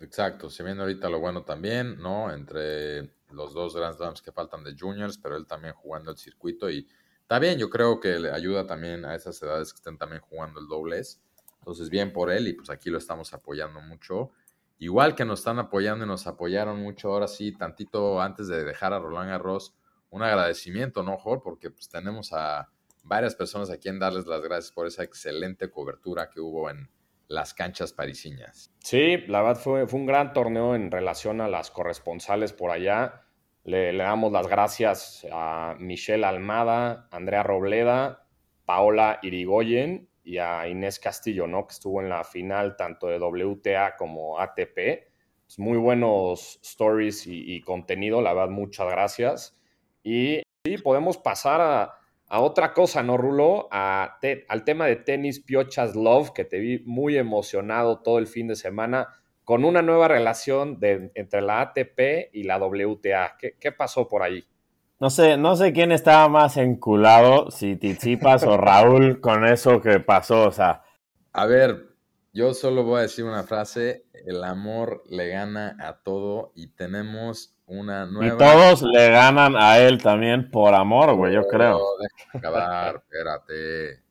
Exacto, 0.00 0.50
se 0.50 0.62
viene 0.62 0.80
ahorita 0.80 1.08
lo 1.08 1.20
bueno 1.20 1.44
también, 1.44 1.98
¿no? 1.98 2.32
Entre 2.32 3.14
los 3.30 3.54
dos 3.54 3.74
Grand 3.74 3.96
Slams 3.96 4.22
que 4.22 4.32
faltan 4.32 4.64
de 4.64 4.76
juniors, 4.78 5.18
pero 5.18 5.36
él 5.36 5.46
también 5.46 5.74
jugando 5.74 6.10
el 6.10 6.16
circuito 6.16 6.68
y 6.68 6.86
está 7.20 7.38
bien, 7.38 7.58
yo 7.58 7.70
creo 7.70 8.00
que 8.00 8.18
le 8.18 8.30
ayuda 8.30 8.66
también 8.66 9.04
a 9.04 9.14
esas 9.14 9.40
edades 9.42 9.72
que 9.72 9.76
estén 9.76 9.96
también 9.98 10.20
jugando 10.20 10.60
el 10.60 10.68
dobles. 10.68 11.20
Entonces, 11.58 11.88
bien 11.88 12.12
por 12.12 12.30
él 12.30 12.48
y 12.48 12.52
pues 12.52 12.68
aquí 12.68 12.90
lo 12.90 12.98
estamos 12.98 13.32
apoyando 13.32 13.80
mucho. 13.80 14.32
Igual 14.78 15.14
que 15.14 15.24
nos 15.24 15.38
están 15.38 15.58
apoyando 15.58 16.04
y 16.04 16.08
nos 16.08 16.26
apoyaron 16.26 16.80
mucho, 16.80 17.08
ahora 17.08 17.26
sí, 17.26 17.52
tantito 17.52 18.20
antes 18.20 18.48
de 18.48 18.64
dejar 18.64 18.92
a 18.92 18.98
Roland 18.98 19.30
Garros, 19.30 19.74
un 20.10 20.22
agradecimiento, 20.22 21.02
¿no, 21.02 21.16
Jorge? 21.16 21.42
Porque 21.42 21.70
pues 21.70 21.88
tenemos 21.88 22.32
a 22.34 22.68
varias 23.02 23.34
personas 23.34 23.70
a 23.70 23.78
quien 23.78 23.98
darles 23.98 24.26
las 24.26 24.42
gracias 24.42 24.72
por 24.72 24.86
esa 24.86 25.04
excelente 25.04 25.70
cobertura 25.70 26.28
que 26.28 26.40
hubo 26.40 26.68
en, 26.68 26.90
las 27.28 27.54
canchas 27.54 27.92
parisiñas. 27.92 28.72
Sí, 28.80 29.18
la 29.28 29.42
verdad 29.42 29.60
fue, 29.60 29.84
un 29.84 30.06
gran 30.06 30.32
torneo 30.32 30.74
en 30.74 30.90
relación 30.90 31.40
a 31.40 31.48
las 31.48 31.70
corresponsales 31.70 32.52
por 32.52 32.70
allá. 32.70 33.22
Le, 33.64 33.96
damos 33.96 34.32
las 34.32 34.46
gracias 34.46 35.26
a 35.32 35.74
Michelle 35.78 36.24
Almada, 36.24 37.08
Andrea 37.10 37.42
Robleda, 37.42 38.26
Paola 38.66 39.18
Irigoyen 39.22 40.08
y 40.22 40.38
a 40.38 40.68
Inés 40.68 40.98
Castillo, 40.98 41.46
¿no? 41.46 41.66
Que 41.66 41.72
estuvo 41.72 42.00
en 42.00 42.08
la 42.08 42.24
final 42.24 42.76
tanto 42.76 43.06
de 43.06 43.18
WTA 43.18 43.96
como 43.96 44.38
ATP. 44.38 45.08
muy 45.58 45.78
buenos 45.78 46.58
stories 46.62 47.26
y, 47.26 47.60
contenido, 47.60 48.20
la 48.20 48.34
verdad, 48.34 48.50
muchas 48.50 48.88
gracias. 48.88 49.58
Y 50.02 50.42
sí, 50.64 50.78
podemos 50.78 51.16
pasar 51.16 51.60
a, 51.60 51.98
otra 52.40 52.72
cosa, 52.72 53.02
¿no, 53.02 53.16
Rulo? 53.16 53.68
A 53.70 54.18
al 54.48 54.64
tema 54.64 54.86
de 54.86 54.96
tenis 54.96 55.40
Piochas 55.40 55.94
Love, 55.94 56.32
que 56.32 56.44
te 56.44 56.58
vi 56.58 56.80
muy 56.84 57.16
emocionado 57.16 58.00
todo 58.00 58.18
el 58.18 58.26
fin 58.26 58.48
de 58.48 58.56
semana 58.56 59.08
con 59.44 59.64
una 59.64 59.82
nueva 59.82 60.08
relación 60.08 60.80
de, 60.80 61.10
entre 61.14 61.42
la 61.42 61.60
ATP 61.60 62.30
y 62.32 62.44
la 62.44 62.58
WTA. 62.58 63.36
¿Qué, 63.38 63.56
¿Qué, 63.60 63.72
pasó 63.72 64.08
por 64.08 64.22
ahí? 64.22 64.44
No 65.00 65.10
sé, 65.10 65.36
no 65.36 65.54
sé 65.56 65.72
quién 65.72 65.92
estaba 65.92 66.28
más 66.28 66.56
enculado, 66.56 67.50
si 67.50 67.76
Tizipas 67.76 68.44
o 68.44 68.56
Raúl, 68.56 69.20
con 69.20 69.44
eso 69.44 69.80
que 69.80 70.00
pasó. 70.00 70.48
O 70.48 70.52
sea. 70.52 70.82
A 71.32 71.46
ver, 71.46 71.93
yo 72.34 72.52
solo 72.52 72.82
voy 72.82 72.98
a 72.98 73.02
decir 73.02 73.24
una 73.24 73.44
frase: 73.44 74.04
el 74.26 74.44
amor 74.44 75.02
le 75.08 75.28
gana 75.28 75.76
a 75.80 76.02
todo 76.02 76.52
y 76.54 76.66
tenemos 76.66 77.56
una 77.66 78.04
nueva. 78.04 78.34
Y 78.34 78.38
todos 78.38 78.82
le 78.82 79.08
ganan 79.08 79.56
a 79.56 79.78
él 79.78 80.02
también 80.02 80.50
por 80.50 80.74
amor, 80.74 81.14
güey, 81.14 81.32
yo 81.32 81.46
creo. 81.46 81.80
acabar, 82.34 82.96
espérate. 82.96 84.02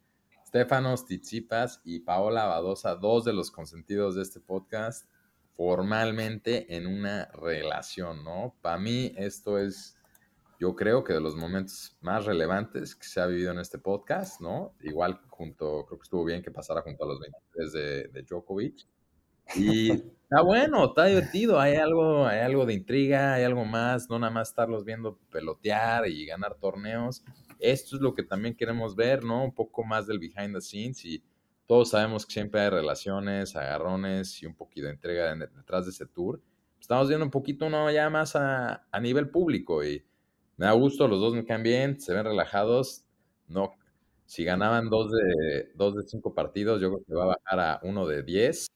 Stefanos 0.48 1.06
Tizipas 1.06 1.82
y 1.84 2.00
Paola 2.00 2.46
Badosa, 2.46 2.96
dos 2.96 3.26
de 3.26 3.34
los 3.34 3.52
consentidos 3.52 4.16
de 4.16 4.22
este 4.22 4.40
podcast, 4.40 5.10
formalmente 5.56 6.76
en 6.76 6.88
una 6.88 7.26
relación, 7.34 8.24
¿no? 8.24 8.56
Para 8.62 8.78
mí 8.78 9.14
esto 9.18 9.58
es, 9.58 9.98
yo 10.64 10.78
creo 10.78 11.04
que 11.04 11.12
de 11.12 11.20
los 11.20 11.36
momentos 11.36 11.98
más 12.00 12.26
relevantes 12.26 12.96
que 12.96 13.06
se 13.06 13.20
ha 13.20 13.26
vivido 13.26 13.52
en 13.52 13.60
este 13.60 13.80
podcast, 13.80 14.40
¿no? 14.40 14.74
Igual 14.80 15.20
junto, 15.28 15.86
creo 15.86 16.00
que 16.00 16.04
estuvo 16.04 16.24
bien 16.24 16.42
que 16.42 16.52
pasara 16.52 16.82
junto 16.82 17.04
a 17.04 17.08
los 17.08 17.20
23 17.20 17.74
de, 17.74 18.08
de 18.08 18.24
Djokovic. 18.24 18.88
Y 19.58 19.92
está 19.92 20.42
bueno, 20.42 20.86
está 20.86 21.04
divertido, 21.04 21.60
hay 21.60 21.76
algo, 21.76 22.26
hay 22.26 22.40
algo 22.40 22.66
de 22.66 22.76
intriga, 22.76 23.34
hay 23.34 23.44
algo 23.44 23.66
más, 23.66 24.10
no 24.10 24.18
nada 24.18 24.32
más 24.32 24.52
estarlos 24.52 24.86
viendo 24.86 25.20
pelotear 25.30 26.08
y 26.08 26.26
ganar 26.28 26.56
torneos. 26.56 27.26
Esto 27.60 27.98
es 27.98 28.02
lo 28.02 28.14
que 28.14 28.24
también 28.24 28.56
queremos 28.56 28.96
ver, 28.96 29.26
¿no? 29.26 29.44
Un 29.44 29.54
poco 29.54 29.84
más 29.84 30.08
del 30.08 30.20
behind 30.20 30.56
the 30.56 30.62
scenes 30.62 31.04
y 31.04 31.22
todos 31.68 31.90
sabemos 31.90 32.26
que 32.26 32.32
siempre 32.36 32.62
hay 32.62 32.70
relaciones, 32.70 33.58
agarrones 33.58 34.42
y 34.42 34.46
un 34.46 34.56
poquito 34.56 34.88
de 34.88 34.94
entrega 34.94 35.36
detrás 35.36 35.84
de 35.84 35.92
ese 35.92 36.06
tour. 36.06 36.42
Estamos 36.80 37.08
viendo 37.10 37.26
un 37.26 37.32
poquito 37.32 37.66
uno 37.66 37.90
ya 37.92 38.10
más 38.10 38.36
a, 38.36 38.86
nivel 39.02 39.30
público 39.30 39.84
y 39.84 40.06
me 40.58 40.66
da 40.66 40.72
gusto, 40.74 41.08
los 41.08 41.20
dos 41.20 41.34
me 41.34 41.46
caen 41.46 41.64
bien, 41.64 42.00
se 42.00 42.14
ven 42.14 42.26
relajados. 42.26 43.04
No, 43.48 43.74
si 44.26 44.44
ganaban 44.44 44.90
dos 44.90 45.12
de, 45.12 45.72
dos 45.76 45.96
de 45.96 46.04
cinco 46.04 46.34
partidos, 46.34 46.82
yo 46.82 46.90
creo 46.90 47.04
que 47.06 47.14
va 47.14 47.24
a 47.24 47.38
bajar 47.38 47.60
a 47.60 47.80
uno 47.84 48.08
de 48.08 48.24
diez. 48.24 48.68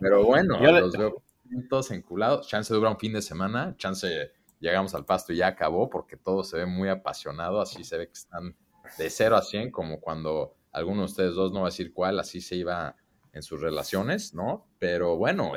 Pero 0.00 0.24
bueno, 0.24 0.58
los 0.60 0.96
veo 0.96 1.22
todos 1.68 1.90
enculados. 1.90 2.48
Chance 2.48 2.74
dura 2.74 2.90
un 2.90 2.98
fin 2.98 3.12
de 3.12 3.22
semana, 3.22 3.74
chance 3.76 4.32
llegamos 4.58 4.94
al 4.94 5.04
pasto 5.04 5.32
y 5.32 5.36
ya 5.36 5.48
acabó 5.48 5.90
porque 5.90 6.16
todo 6.16 6.42
se 6.44 6.56
ve 6.56 6.66
muy 6.66 6.88
apasionado, 6.88 7.60
así 7.60 7.84
se 7.84 7.98
ve 7.98 8.06
que 8.06 8.14
están 8.14 8.56
de 8.98 9.10
0 9.10 9.36
a 9.36 9.42
100, 9.42 9.70
como 9.70 10.00
cuando 10.00 10.54
alguno 10.72 11.00
de 11.00 11.06
ustedes 11.06 11.34
dos, 11.34 11.52
no 11.52 11.60
va 11.60 11.66
a 11.66 11.70
decir 11.70 11.92
cuál, 11.92 12.18
así 12.18 12.40
se 12.40 12.56
iba 12.56 12.96
en 13.32 13.42
sus 13.42 13.60
relaciones, 13.60 14.34
¿no? 14.34 14.66
Pero 14.78 15.16
bueno, 15.16 15.52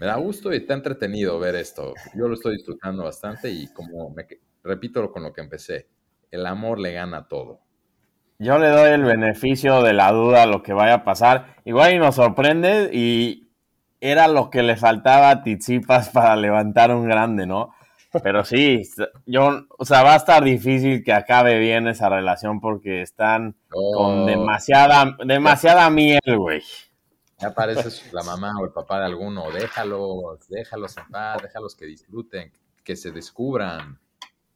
me 0.00 0.06
da 0.06 0.16
gusto 0.16 0.50
y 0.50 0.56
está 0.56 0.72
entretenido 0.72 1.38
ver 1.38 1.54
esto. 1.56 1.92
Yo 2.14 2.26
lo 2.26 2.34
estoy 2.34 2.56
disfrutando 2.56 3.04
bastante 3.04 3.50
y 3.50 3.68
como 3.68 4.08
me 4.10 4.26
repito 4.64 5.12
con 5.12 5.22
lo 5.22 5.32
que 5.34 5.42
empecé, 5.42 5.88
el 6.30 6.46
amor 6.46 6.80
le 6.80 6.94
gana 6.94 7.28
todo. 7.28 7.60
Yo 8.38 8.58
le 8.58 8.68
doy 8.68 8.92
el 8.92 9.04
beneficio 9.04 9.82
de 9.82 9.92
la 9.92 10.10
duda 10.10 10.44
a 10.44 10.46
lo 10.46 10.62
que 10.62 10.72
vaya 10.72 10.94
a 10.94 11.04
pasar. 11.04 11.56
Igual 11.66 11.92
y 11.92 11.98
nos 11.98 12.14
sorprende 12.14 12.88
y 12.94 13.50
era 14.00 14.26
lo 14.26 14.48
que 14.48 14.62
le 14.62 14.76
faltaba 14.76 15.28
a 15.28 15.42
Tizipas 15.42 16.08
para 16.14 16.34
levantar 16.34 16.94
un 16.94 17.06
grande, 17.06 17.46
¿no? 17.46 17.74
Pero 18.22 18.42
sí, 18.42 18.82
yo, 19.26 19.66
o 19.78 19.84
sea, 19.84 20.02
va 20.02 20.14
a 20.14 20.16
estar 20.16 20.42
difícil 20.42 21.04
que 21.04 21.12
acabe 21.12 21.58
bien 21.58 21.86
esa 21.86 22.08
relación 22.08 22.58
porque 22.58 23.02
están 23.02 23.54
con 23.68 24.26
demasiada, 24.26 25.14
demasiada 25.24 25.90
miel, 25.90 26.20
güey. 26.38 26.62
Ya 27.40 27.54
parece 27.54 27.88
la 28.12 28.22
mamá 28.22 28.52
o 28.60 28.64
el 28.64 28.72
papá 28.72 28.98
de 29.00 29.06
alguno. 29.06 29.50
Déjalos, 29.50 30.46
déjalos 30.48 30.96
en 30.98 31.08
paz, 31.08 31.42
déjalos 31.42 31.74
que 31.74 31.86
disfruten, 31.86 32.52
que 32.84 32.96
se 32.96 33.10
descubran. 33.10 33.98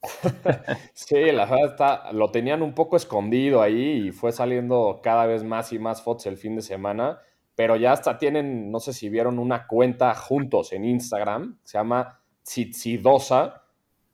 Sí, 0.92 1.33
la 1.33 1.47
verdad 1.47 1.70
está, 1.70 2.12
lo 2.12 2.31
tenían 2.31 2.62
un 2.62 2.75
poco 2.75 2.97
escondido 2.97 3.62
ahí 3.62 4.09
y 4.09 4.12
fue 4.12 4.33
saliendo 4.33 5.01
cada 5.03 5.27
vez 5.27 5.42
más 5.44 5.73
y 5.73 5.79
más 5.79 6.03
fotos 6.03 6.27
el 6.27 6.37
fin 6.37 6.57
de 6.57 6.62
semana, 6.62 7.20
pero 7.55 7.77
ya 7.77 7.92
hasta 7.92 8.18
tienen, 8.18 8.70
no 8.70 8.81
sé 8.81 8.92
si 8.92 9.09
vieron 9.09 9.38
una 9.38 9.66
cuenta 9.66 10.14
juntos 10.14 10.73
en 10.73 10.85
Instagram, 10.85 11.59
se 11.62 11.79
llama 11.79 12.20
Tzitzidosa. 12.42 13.62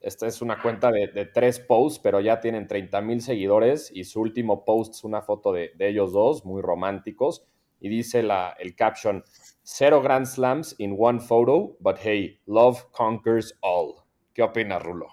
Esta 0.01 0.27
es 0.27 0.41
una 0.41 0.63
cuenta 0.63 0.91
de, 0.91 1.27
tres 1.27 1.61
posts, 1.61 1.99
pero 1.99 2.21
ya 2.21 2.41
tienen 2.41 2.67
30 2.67 3.01
mil 3.03 3.21
seguidores 3.21 3.91
y 3.95 4.05
su 4.05 4.21
último 4.21 4.65
post 4.65 4.95
es 4.95 5.05
una 5.05 5.21
foto 5.21 5.53
de, 5.53 5.73
ellos 5.79 6.13
dos, 6.13 6.45
muy 6.47 6.63
románticos. 6.63 7.45
Y 7.81 7.89
dice 7.89 8.23
la, 8.23 8.55
el 8.59 8.77
caption, 8.77 9.25
Zero 9.65 10.03
Grand 10.03 10.27
Slams 10.27 10.75
in 10.79 10.95
one 10.99 11.21
photo, 11.21 11.77
but 11.81 11.97
hey, 12.03 12.41
love 12.47 12.91
conquers 12.93 13.55
all. 13.63 13.95
¿Qué 14.35 14.43
opinas, 14.43 14.83
Rulo? 14.83 15.09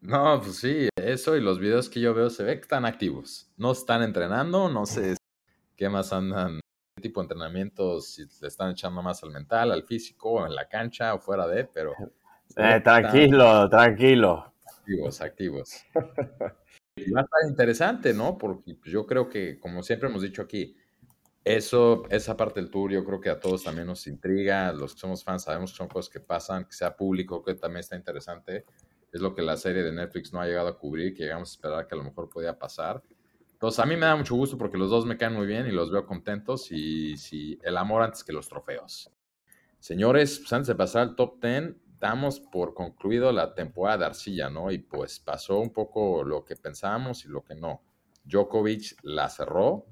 No, 0.00 0.40
pues 0.40 0.58
sí, 0.58 0.88
eso 0.94 1.36
y 1.36 1.40
los 1.40 1.58
videos 1.58 1.90
que 1.90 2.00
yo 2.00 2.14
veo 2.14 2.30
se 2.30 2.44
ve 2.44 2.54
que 2.54 2.60
están 2.60 2.84
activos. 2.84 3.50
No 3.56 3.72
están 3.72 4.02
entrenando, 4.02 4.68
no 4.68 4.86
sé 4.86 5.16
qué 5.76 5.88
más 5.88 6.12
andan 6.12 6.60
tipo 7.00 7.20
de 7.20 7.24
entrenamientos, 7.24 8.14
si 8.14 8.22
le 8.40 8.48
están 8.48 8.70
echando 8.70 9.02
más 9.02 9.22
al 9.22 9.30
mental, 9.30 9.72
al 9.72 9.84
físico, 9.84 10.46
en 10.46 10.54
la 10.54 10.68
cancha 10.68 11.14
o 11.14 11.18
fuera 11.18 11.46
de, 11.46 11.64
pero... 11.64 11.92
Eh, 12.56 12.80
tranquilo, 12.82 13.68
tranquilo. 13.68 14.54
Activos, 14.78 15.20
activos. 15.20 15.84
y 16.96 17.10
va 17.10 17.20
a 17.20 17.24
estar 17.24 17.40
interesante, 17.48 18.14
¿no? 18.14 18.38
Porque 18.38 18.74
pues, 18.74 18.90
yo 18.90 19.04
creo 19.06 19.28
que, 19.28 19.58
como 19.58 19.82
siempre 19.82 20.08
hemos 20.08 20.22
dicho 20.22 20.42
aquí, 20.42 20.76
eso, 21.46 22.02
esa 22.10 22.36
parte 22.36 22.60
del 22.60 22.70
tour, 22.70 22.90
yo 22.90 23.04
creo 23.04 23.20
que 23.20 23.30
a 23.30 23.38
todos 23.38 23.62
también 23.62 23.86
nos 23.86 24.08
intriga. 24.08 24.72
Los 24.72 24.94
que 24.94 25.00
somos 25.00 25.22
fans 25.22 25.44
sabemos 25.44 25.70
que 25.70 25.76
son 25.76 25.86
cosas 25.86 26.12
que 26.12 26.18
pasan, 26.18 26.64
que 26.64 26.72
sea 26.72 26.96
público, 26.96 27.40
que 27.40 27.54
también 27.54 27.80
está 27.80 27.94
interesante. 27.94 28.64
Es 29.12 29.20
lo 29.20 29.32
que 29.32 29.42
la 29.42 29.56
serie 29.56 29.84
de 29.84 29.92
Netflix 29.92 30.32
no 30.32 30.40
ha 30.40 30.46
llegado 30.46 30.66
a 30.66 30.76
cubrir, 30.76 31.14
que 31.14 31.22
llegamos 31.22 31.50
a 31.50 31.52
esperar 31.52 31.86
que 31.86 31.94
a 31.94 31.98
lo 31.98 32.02
mejor 32.02 32.28
podía 32.28 32.58
pasar. 32.58 33.00
Entonces, 33.52 33.78
a 33.78 33.86
mí 33.86 33.94
me 33.94 34.06
da 34.06 34.16
mucho 34.16 34.34
gusto 34.34 34.58
porque 34.58 34.76
los 34.76 34.90
dos 34.90 35.06
me 35.06 35.16
caen 35.16 35.34
muy 35.34 35.46
bien 35.46 35.68
y 35.68 35.70
los 35.70 35.92
veo 35.92 36.04
contentos 36.04 36.72
y, 36.72 37.16
si 37.16 37.60
el 37.62 37.76
amor 37.76 38.02
antes 38.02 38.24
que 38.24 38.32
los 38.32 38.48
trofeos. 38.48 39.12
Señores, 39.78 40.40
pues 40.40 40.52
antes 40.52 40.66
de 40.66 40.74
pasar 40.74 41.02
al 41.02 41.14
top 41.14 41.40
10, 41.40 41.76
damos 42.00 42.40
por 42.40 42.74
concluido 42.74 43.30
la 43.30 43.54
temporada 43.54 43.98
de 43.98 44.04
Arcilla, 44.06 44.50
¿no? 44.50 44.72
Y 44.72 44.78
pues 44.78 45.20
pasó 45.20 45.60
un 45.60 45.72
poco 45.72 46.24
lo 46.24 46.44
que 46.44 46.56
pensábamos 46.56 47.24
y 47.24 47.28
lo 47.28 47.44
que 47.44 47.54
no. 47.54 47.84
Djokovic 48.24 48.96
la 49.04 49.28
cerró, 49.28 49.86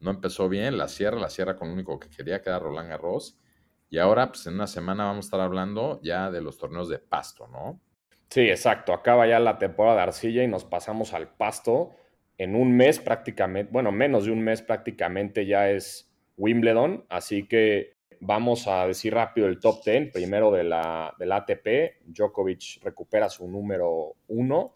no 0.00 0.10
empezó 0.10 0.48
bien, 0.48 0.76
la 0.78 0.88
cierra, 0.88 1.18
la 1.18 1.30
cierra 1.30 1.56
con 1.56 1.68
lo 1.68 1.74
único 1.74 1.98
que 1.98 2.08
quería, 2.08 2.42
que 2.42 2.48
era 2.48 2.58
Roland 2.58 2.88
Garros. 2.88 3.38
Y 3.88 3.98
ahora, 3.98 4.28
pues 4.28 4.46
en 4.46 4.54
una 4.54 4.66
semana 4.66 5.04
vamos 5.04 5.26
a 5.26 5.28
estar 5.28 5.40
hablando 5.40 6.00
ya 6.02 6.30
de 6.30 6.40
los 6.40 6.58
torneos 6.58 6.88
de 6.88 6.98
pasto, 6.98 7.48
¿no? 7.48 7.80
Sí, 8.28 8.42
exacto. 8.42 8.92
Acaba 8.92 9.26
ya 9.26 9.40
la 9.40 9.58
temporada 9.58 9.96
de 9.96 10.02
Arcilla 10.02 10.42
y 10.42 10.48
nos 10.48 10.64
pasamos 10.64 11.12
al 11.12 11.28
pasto 11.28 11.90
en 12.38 12.54
un 12.54 12.74
mes 12.74 12.98
prácticamente, 13.00 13.70
bueno, 13.70 13.92
menos 13.92 14.24
de 14.24 14.30
un 14.30 14.40
mes 14.40 14.62
prácticamente 14.62 15.44
ya 15.44 15.68
es 15.68 16.10
Wimbledon, 16.38 17.04
así 17.10 17.46
que 17.46 17.96
vamos 18.20 18.66
a 18.66 18.86
decir 18.86 19.12
rápido 19.12 19.46
el 19.46 19.60
top 19.60 19.84
10, 19.84 20.12
primero 20.12 20.50
de 20.50 20.64
la, 20.64 21.14
del 21.18 21.32
ATP, 21.32 22.02
Djokovic 22.06 22.82
recupera 22.82 23.28
su 23.28 23.46
número 23.46 24.14
1, 24.28 24.74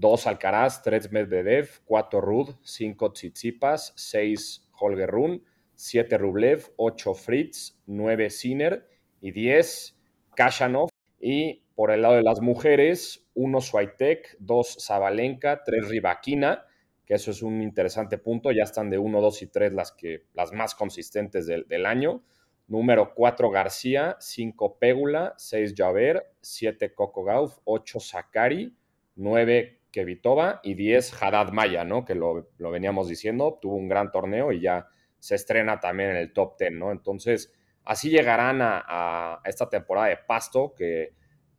2 0.00 0.26
Alcaraz, 0.26 0.82
3 0.82 1.12
Medvedev, 1.12 1.80
4 1.84 2.20
Rud, 2.22 2.54
5 2.62 3.12
Tsitsipas, 3.12 3.92
6 3.96 4.70
Holger 4.72 5.10
Run, 5.10 5.44
7 5.74 6.16
Rublev, 6.16 6.72
8 6.76 7.14
Fritz, 7.14 7.78
9 7.86 8.30
Sinner 8.30 8.88
y 9.20 9.32
10 9.32 9.98
Kashanov. 10.34 10.88
Y 11.20 11.64
por 11.74 11.90
el 11.90 12.00
lado 12.00 12.14
de 12.14 12.22
las 12.22 12.40
mujeres, 12.40 13.28
1 13.34 13.60
Swiatek, 13.60 14.36
2 14.38 14.78
Zabalenka, 14.80 15.64
3 15.64 15.88
Ribakina, 15.88 16.64
que 17.04 17.14
eso 17.14 17.30
es 17.30 17.42
un 17.42 17.60
interesante 17.60 18.16
punto. 18.16 18.52
Ya 18.52 18.62
están 18.62 18.88
de 18.88 18.96
1, 18.96 19.20
2 19.20 19.42
y 19.42 19.46
3 19.48 19.72
las, 19.74 19.92
que, 19.92 20.24
las 20.32 20.52
más 20.52 20.74
consistentes 20.74 21.46
del, 21.46 21.84
año. 21.84 22.22
Número 22.68 23.12
4, 23.14 23.50
García. 23.50 24.16
5, 24.18 24.78
Pégula. 24.78 25.34
6, 25.36 25.74
Javer. 25.76 26.32
7, 26.40 26.94
Coco 26.94 27.22
Gauff. 27.24 27.58
8, 27.64 28.00
Sakari. 28.00 28.74
9, 29.16 29.79
Kevitova. 29.90 30.60
Y 30.62 30.74
10, 30.74 31.22
Haddad 31.22 31.52
Maya, 31.52 31.84
¿no? 31.84 32.04
Que 32.04 32.14
lo, 32.14 32.48
veníamos 32.58 33.08
diciendo. 33.08 33.58
Tuvo 33.60 33.76
un 33.76 33.88
gran 33.88 34.10
torneo 34.10 34.52
y 34.52 34.60
ya 34.60 34.88
se 35.18 35.34
estrena 35.34 35.80
también 35.80 36.10
en 36.10 36.16
el 36.16 36.32
top 36.32 36.58
10, 36.58 36.72
¿no? 36.72 36.92
Entonces, 36.92 37.52
así 37.84 38.10
llegarán 38.10 38.62
a, 38.62 38.84
a 38.86 39.40
esta 39.44 39.68
temporada 39.68 40.08
de 40.08 40.16
Pasto, 40.16 40.74
que 40.74 41.14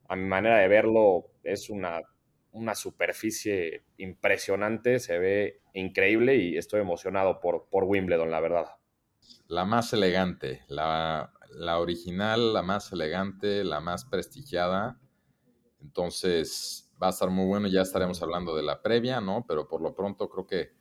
a 0.07 0.15
mi 0.15 0.25
manera 0.25 0.57
de 0.59 0.67
verlo 0.67 1.31
es 1.43 1.69
una 1.69 2.01
una 2.51 2.75
superficie 2.75 3.85
impresionante, 3.97 4.99
se 4.99 5.17
ve 5.19 5.61
increíble 5.73 6.35
y 6.35 6.57
estoy 6.57 6.81
emocionado 6.81 7.39
por, 7.39 7.67
por 7.69 7.85
Wimbledon, 7.85 8.29
la 8.29 8.39
verdad. 8.39 8.65
La 9.47 9.65
más 9.65 9.93
elegante, 9.93 10.63
la, 10.67 11.33
la 11.49 11.79
original, 11.79 12.53
la 12.53 12.61
más 12.61 12.91
elegante, 12.91 13.63
la 13.63 13.79
más 13.79 14.05
prestigiada. 14.05 14.99
Entonces 15.81 16.90
va 17.01 17.07
a 17.07 17.09
estar 17.11 17.29
muy 17.29 17.45
bueno, 17.45 17.67
ya 17.67 17.81
estaremos 17.81 18.21
hablando 18.21 18.55
de 18.55 18.63
la 18.63 18.81
previa, 18.81 19.21
¿no? 19.21 19.45
Pero 19.47 19.67
por 19.67 19.81
lo 19.81 19.95
pronto 19.95 20.29
creo 20.29 20.45
que 20.45 20.71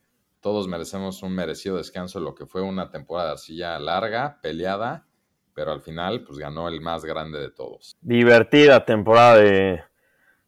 todos 0.41 0.69
merecemos 0.69 1.23
un 1.23 1.35
merecido 1.35 1.77
descanso 1.77 2.19
en 2.19 2.25
lo 2.25 2.35
que 2.35 2.47
fue 2.47 2.63
una 2.63 2.91
temporada 2.91 3.29
de 3.29 3.33
arcilla 3.33 3.79
larga, 3.79 4.39
peleada, 4.43 5.07
pero 5.55 5.73
al 5.73 5.81
final 5.81 6.25
pues 6.25 6.39
ganó 6.39 6.69
el 6.69 6.81
más 6.81 7.05
grande 7.05 7.39
de 7.39 7.51
todos. 7.51 7.97
Divertida 8.01 8.85
temporada 8.85 9.37
de, 9.37 9.83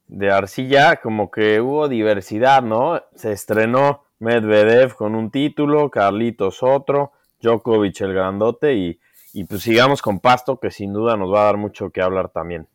de 0.07 0.31
arcilla, 0.31 0.97
como 0.97 1.29
que 1.29 1.61
hubo 1.61 1.87
diversidad, 1.87 2.61
¿no? 2.61 3.01
Se 3.15 3.31
estrenó 3.31 4.05
Medvedev 4.19 4.95
con 4.95 5.15
un 5.15 5.31
título, 5.31 5.89
Carlitos 5.89 6.63
otro, 6.63 7.11
Djokovic 7.41 8.01
el 8.01 8.13
grandote 8.13 8.73
y, 8.73 8.99
y 9.33 9.43
pues 9.45 9.61
sigamos 9.61 10.01
con 10.01 10.19
Pasto 10.19 10.59
que 10.59 10.71
sin 10.71 10.93
duda 10.93 11.17
nos 11.17 11.31
va 11.31 11.41
a 11.41 11.45
dar 11.45 11.57
mucho 11.57 11.89
que 11.89 12.01
hablar 12.01 12.29
también. 12.29 12.67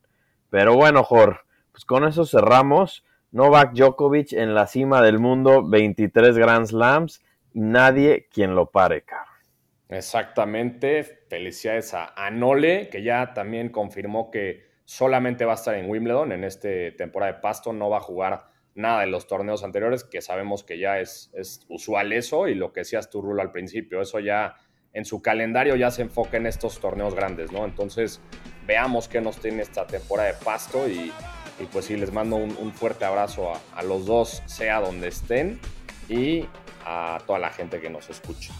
Pero 0.50 0.74
bueno, 0.74 1.02
Jor, 1.04 1.40
pues 1.78 1.84
con 1.84 2.04
eso 2.08 2.26
cerramos. 2.26 3.04
Novak 3.30 3.72
Djokovic 3.72 4.32
en 4.32 4.52
la 4.52 4.66
cima 4.66 5.00
del 5.00 5.20
mundo, 5.20 5.62
23 5.64 6.36
Grand 6.36 6.66
Slams 6.66 7.22
nadie 7.52 8.26
quien 8.32 8.56
lo 8.56 8.72
pare, 8.72 9.02
caro. 9.02 9.30
Exactamente, 9.88 11.04
felicidades 11.04 11.94
a 11.94 12.14
Anole, 12.16 12.88
que 12.88 13.04
ya 13.04 13.32
también 13.32 13.68
confirmó 13.68 14.32
que 14.32 14.66
solamente 14.86 15.44
va 15.44 15.52
a 15.52 15.54
estar 15.54 15.76
en 15.76 15.88
Wimbledon 15.88 16.32
en 16.32 16.42
esta 16.42 16.68
temporada 16.96 17.34
de 17.34 17.38
Pasto, 17.38 17.72
no 17.72 17.88
va 17.88 17.98
a 17.98 18.00
jugar 18.00 18.48
nada 18.74 19.02
de 19.02 19.06
los 19.06 19.28
torneos 19.28 19.62
anteriores, 19.62 20.02
que 20.02 20.20
sabemos 20.20 20.64
que 20.64 20.80
ya 20.80 20.98
es, 20.98 21.30
es 21.34 21.64
usual 21.68 22.12
eso, 22.12 22.48
y 22.48 22.56
lo 22.56 22.72
que 22.72 22.80
decías 22.80 23.08
tú, 23.08 23.22
Rulo, 23.22 23.40
al 23.40 23.52
principio, 23.52 24.02
eso 24.02 24.18
ya 24.18 24.56
en 24.92 25.04
su 25.04 25.22
calendario 25.22 25.76
ya 25.76 25.92
se 25.92 26.02
enfoca 26.02 26.38
en 26.38 26.46
estos 26.46 26.80
torneos 26.80 27.14
grandes, 27.14 27.52
¿no? 27.52 27.64
Entonces, 27.64 28.20
veamos 28.66 29.06
qué 29.06 29.20
nos 29.20 29.38
tiene 29.38 29.62
esta 29.62 29.86
temporada 29.86 30.32
de 30.32 30.44
Pasto 30.44 30.88
y, 30.88 31.12
pues 31.66 31.86
sí, 31.86 31.96
les 31.96 32.12
mando 32.12 32.36
un, 32.36 32.72
fuerte 32.72 33.04
abrazo 33.04 33.52
a, 33.52 33.60
a, 33.78 33.82
los 33.82 34.06
dos, 34.06 34.42
sea 34.46 34.80
donde 34.80 35.08
estén, 35.08 35.60
y 36.08 36.46
a 36.84 37.18
toda 37.26 37.38
la 37.38 37.50
gente 37.50 37.80
que 37.80 37.90
nos 37.90 38.08
escucha. 38.10 38.52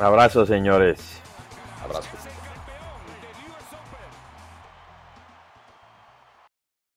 Abrazo, 0.00 0.46
señores. 0.46 1.00
Abrazo. 1.82 2.08